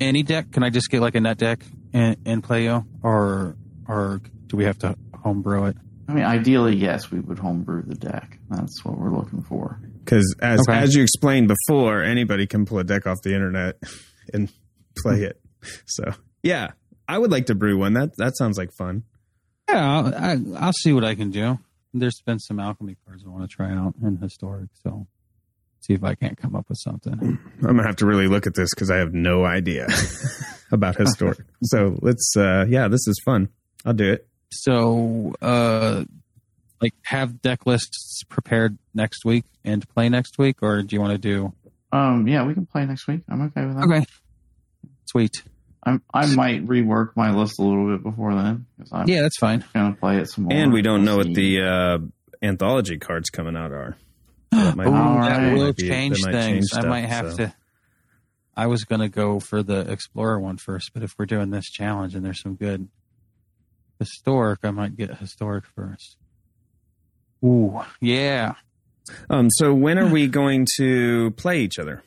[0.00, 0.52] any deck?
[0.52, 3.56] Can I just get like a net deck and, and play you, or
[3.88, 5.76] or do we have to homebrew it?
[6.08, 8.38] I mean, ideally, yes, we would homebrew the deck.
[8.50, 9.80] That's what we're looking for.
[10.04, 10.78] Because as Okay.
[10.78, 13.76] as you explained before, anybody can pull a deck off the internet
[14.32, 14.50] and
[14.98, 15.40] play it.
[15.86, 16.04] So
[16.42, 16.72] yeah,
[17.08, 17.94] I would like to brew one.
[17.94, 19.04] That that sounds like fun.
[19.68, 21.58] Yeah, I'll, I, I'll see what I can do.
[21.92, 25.06] There's been some alchemy cards I want to try out in historic, so
[25.80, 27.38] see if I can't come up with something.
[27.60, 29.86] I'm gonna have to really look at this because I have no idea
[30.72, 31.38] about historic.
[31.62, 33.48] so let's uh yeah, this is fun.
[33.84, 34.28] I'll do it.
[34.50, 36.04] So, uh,
[36.80, 41.12] like, have deck lists prepared next week and play next week, or do you want
[41.12, 41.52] to do?
[41.92, 43.22] Um, yeah, we can play next week.
[43.28, 43.84] I'm okay with that.
[43.84, 44.04] Okay,
[45.06, 45.42] sweet.
[45.86, 49.38] I'm, I might rework my list a little bit before then because I'm Yeah, that's
[49.38, 49.64] fine.
[49.74, 50.52] going to play it some more.
[50.52, 51.98] And we don't know what the uh
[52.42, 53.96] anthology cards coming out are.
[54.50, 55.52] That might Ooh, that right.
[55.54, 56.70] will might be- change that might things.
[56.70, 57.36] change I might have so.
[57.38, 57.54] to.
[58.56, 62.14] I was gonna go for the explorer one first, but if we're doing this challenge
[62.14, 62.88] and there's some good
[63.98, 66.16] historic, I might get historic first.
[67.44, 68.54] Ooh, yeah.
[69.28, 72.02] Um so when are we going to play each other?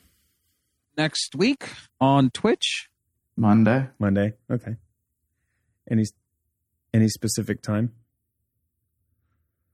[0.96, 1.68] Next week
[2.00, 2.87] on Twitch.
[3.38, 3.86] Monday.
[3.98, 4.34] Monday?
[4.50, 4.74] Okay.
[5.90, 6.04] Any
[6.92, 7.92] any specific time?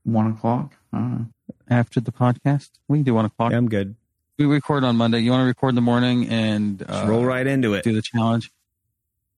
[0.03, 0.73] One o'clock.
[0.93, 1.21] I
[1.69, 2.69] after the podcast.
[2.87, 3.51] We can do one o'clock.
[3.51, 3.95] Yeah, I'm good.
[4.37, 5.19] We record on Monday.
[5.19, 7.83] You want to record in the morning and uh, Just roll right into it.
[7.83, 8.51] do the challenge?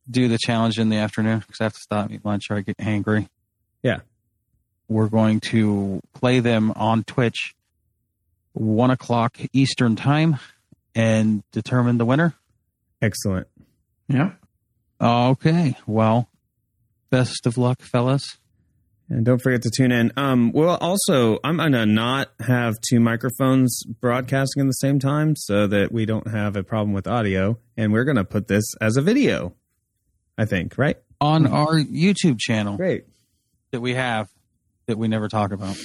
[0.10, 2.62] Do the challenge in the afternoon because I have to stop eat lunch or I
[2.62, 3.30] get hangry.
[3.84, 4.00] Yeah.
[4.90, 7.54] We're going to play them on Twitch,
[8.54, 10.38] one o'clock Eastern time,
[10.96, 12.34] and determine the winner.
[13.02, 13.48] Excellent.
[14.10, 14.38] Yep.
[15.02, 15.76] Okay.
[15.86, 16.30] Well,
[17.10, 18.38] best of luck, fellas.
[19.10, 20.12] And don't forget to tune in.
[20.18, 25.36] Um, well, also, I'm going to not have two microphones broadcasting at the same time
[25.38, 27.58] so that we don't have a problem with audio.
[27.78, 29.54] And we're going to put this as a video,
[30.38, 30.98] I think, right?
[31.22, 32.76] On our YouTube channel.
[32.76, 33.06] Great.
[33.72, 34.28] that we have
[34.88, 35.78] that we never talk about.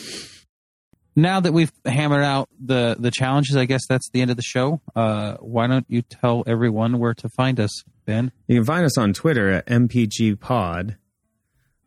[1.14, 4.42] Now that we've hammered out the the challenges, I guess that's the end of the
[4.42, 4.80] show.
[4.96, 8.32] Uh, why don't you tell everyone where to find us, Ben?
[8.46, 10.96] You can find us on Twitter at MPG Pod.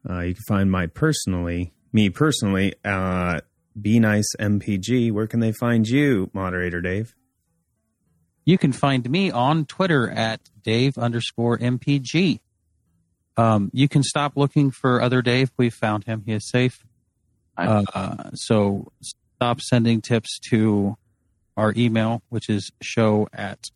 [0.07, 3.41] Uh, you can find my personally, me personally, uh,
[3.79, 5.11] Be Nice MPG.
[5.11, 7.15] Where can they find you, moderator Dave?
[8.45, 12.39] You can find me on Twitter at Dave underscore MPG.
[13.37, 15.51] Um, you can stop looking for other Dave.
[15.57, 16.23] We've found him.
[16.25, 16.85] He is safe.
[17.57, 20.97] Uh, so stop sending tips to
[21.57, 23.69] our email, which is show at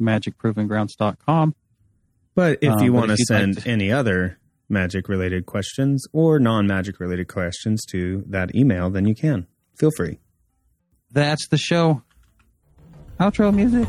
[0.00, 1.54] magicprovinggrounds.com.
[2.38, 6.06] But if Um, you want to you'd like send to- any other magic related questions
[6.12, 9.48] or non magic related questions to that email, then you can.
[9.76, 10.20] Feel free.
[11.10, 12.02] That's the show.
[13.18, 13.88] Outro music.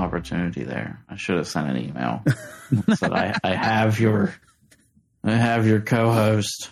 [0.00, 1.02] Opportunity there.
[1.08, 2.24] I should have sent an email.
[2.96, 4.34] Said I, I have your,
[5.22, 6.70] I have your co-host.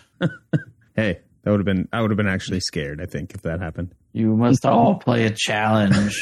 [0.95, 3.59] Hey, that would have been I would have been actually scared, I think, if that
[3.61, 3.93] happened.
[4.11, 6.15] You must all play a challenge,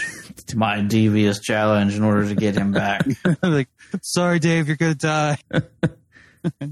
[0.48, 3.06] to my devious challenge, in order to get him back.
[3.42, 3.70] like,
[4.02, 5.38] sorry, Dave, you're gonna die.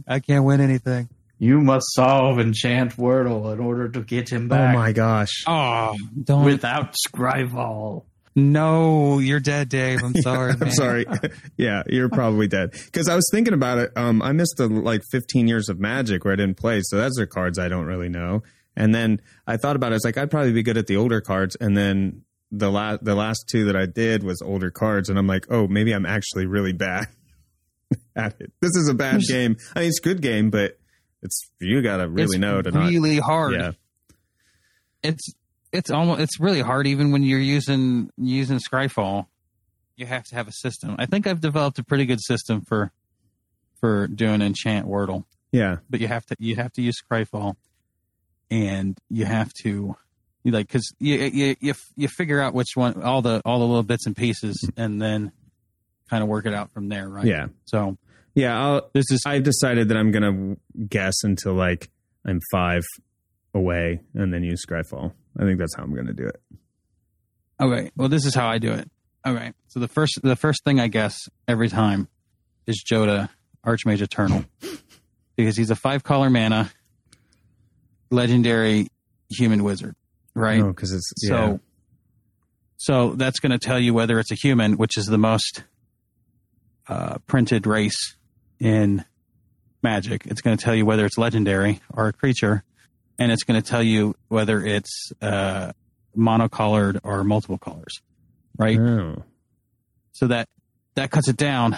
[0.07, 1.09] I can't win anything.
[1.37, 5.43] You must solve enchant Wordle in order to get him oh back Oh my gosh.
[5.47, 6.45] Oh, don't.
[6.45, 8.03] without Scryfall.
[8.35, 10.03] No, you're dead, Dave.
[10.03, 10.51] I'm sorry.
[10.53, 10.71] I'm man.
[10.71, 11.05] sorry.
[11.57, 12.71] yeah, you're probably dead.
[12.71, 13.91] Because I was thinking about it.
[13.95, 17.17] Um, I missed the like 15 years of Magic where I didn't play, so those
[17.19, 18.43] are cards I don't really know.
[18.75, 19.95] And then I thought about it.
[19.95, 23.15] It's like I'd probably be good at the older cards, and then the last the
[23.15, 26.45] last two that I did was older cards, and I'm like, oh, maybe I'm actually
[26.45, 27.07] really bad
[28.17, 28.51] at it.
[28.61, 29.55] This is a bad game.
[29.75, 30.77] I mean, it's a good game, but
[31.21, 32.89] it's you got to really it's know to not.
[32.89, 33.53] really hard.
[33.53, 33.71] Yeah,
[35.03, 35.33] It's
[35.75, 39.27] it's almost it's really hard even when you're using using Scryfall.
[39.97, 40.95] You have to have a system.
[40.99, 42.91] I think I've developed a pretty good system for
[43.79, 45.25] for doing enchant Wordle.
[45.51, 47.55] yeah, but you have to you have to use Scryfall,
[48.49, 49.95] and you have to
[50.43, 53.65] you like because you, you you you figure out which one all the all the
[53.65, 55.31] little bits and pieces, and then
[56.09, 57.25] kind of work it out from there, right?
[57.25, 57.97] yeah, So
[58.35, 58.59] yeah.
[58.61, 60.57] I'll, this is I've decided that I'm gonna
[60.87, 61.89] guess until like
[62.25, 62.83] I'm five
[63.53, 65.13] away, and then use Scryfall.
[65.39, 66.41] I think that's how I'm gonna do it.
[67.61, 67.91] okay.
[67.95, 68.89] Well, this is how I do it.
[69.25, 69.53] Okay.
[69.67, 71.17] So the first the first thing I guess
[71.47, 72.07] every time
[72.67, 73.29] is Jodah
[73.65, 74.45] Archmage Eternal
[75.35, 76.69] because he's a five color mana
[78.11, 78.87] legendary
[79.29, 79.95] human wizard,
[80.33, 80.61] right?
[80.61, 81.57] Oh, because it's So, yeah.
[82.77, 85.63] so that's going to tell you whether it's a human, which is the most
[86.87, 88.15] uh, printed race
[88.59, 89.03] in
[89.81, 90.25] Magic.
[90.25, 92.63] It's going to tell you whether it's legendary or a creature,
[93.17, 95.71] and it's going to tell you whether it's uh,
[96.17, 98.01] monocolored or multiple colors,
[98.57, 98.79] right?
[98.79, 99.23] Oh.
[100.13, 100.47] So that
[100.95, 101.77] that cuts it down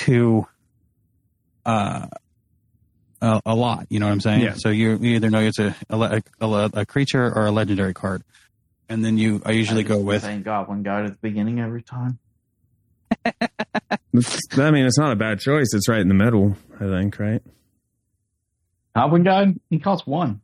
[0.00, 0.46] to
[1.64, 2.06] uh,
[3.20, 3.86] a, a lot.
[3.90, 4.42] You know what I'm saying?
[4.42, 4.54] Yeah.
[4.56, 8.22] So you, you either know it's a a, a a creature or a legendary card,
[8.88, 12.18] and then you I usually go with Thank Goblin Guide at the beginning every time.
[13.24, 15.68] I mean, it's not a bad choice.
[15.74, 17.42] It's right in the middle, I think, right?
[18.94, 19.60] Goblin Guide?
[19.68, 20.40] He costs one.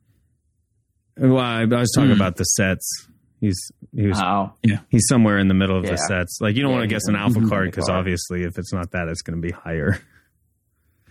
[1.17, 2.17] Well, I, I was talking Hmm.
[2.17, 3.09] about the sets.
[3.41, 3.59] He's
[3.95, 4.53] he was Oh.
[4.89, 6.39] he's somewhere in the middle of the sets.
[6.41, 7.49] Like you don't Yeah, want to guess an a- alpha mhm.
[7.49, 10.01] card because obviously, if it's not that, it's going to be higher.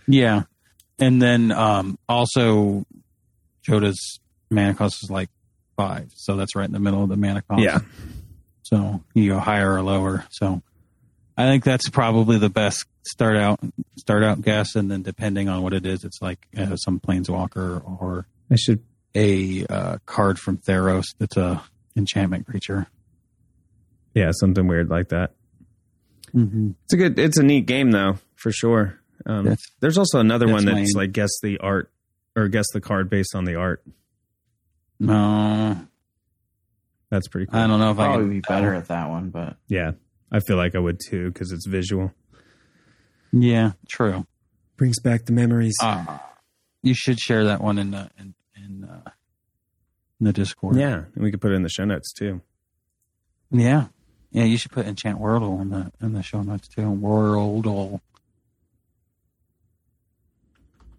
[0.06, 0.42] yeah,
[0.98, 2.84] and then um, also
[3.68, 4.18] Jodah's
[4.50, 5.28] mana cost is like
[5.76, 7.62] five, so that's right in the middle of the mana cost.
[7.62, 7.80] Yeah.
[8.62, 10.24] So you go higher or lower.
[10.30, 10.62] So
[11.36, 13.60] I think that's probably the best start out
[13.98, 17.82] start out guess, and then depending on what it is, it's like uh, some planeswalker
[18.00, 18.80] or I should.
[19.14, 21.62] A uh, card from Theros that's a
[21.96, 22.86] enchantment creature.
[24.14, 25.32] Yeah, something weird like that.
[26.34, 26.70] Mm-hmm.
[26.84, 27.18] It's a good.
[27.18, 28.98] It's a neat game though, for sure.
[29.26, 30.86] Um, That's- there's also another that's one that's lame.
[30.96, 31.92] like guess the art
[32.34, 33.84] or guess the card based on the art.
[34.98, 35.78] No,
[37.10, 37.58] That's pretty cool.
[37.60, 39.92] I don't know if I Probably can be better at that one, but Yeah,
[40.30, 42.12] I feel like I would too because it's visual.
[43.32, 44.26] Yeah, true.
[44.76, 45.74] Brings back the memories.
[45.82, 46.18] Uh,
[46.82, 48.34] you should share that one in the in
[48.82, 49.10] in, uh,
[50.20, 50.76] in the Discord.
[50.76, 52.40] yeah, and we could put it in the show notes too.
[53.50, 53.86] yeah,
[54.30, 54.44] yeah.
[54.44, 56.82] You should put Enchant Wordle in the in the show notes too.
[56.82, 58.00] Wordle.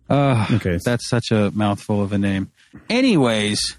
[0.09, 0.77] Uh, Okay.
[0.83, 2.51] that's such a mouthful of a name.
[2.89, 3.77] Anyways,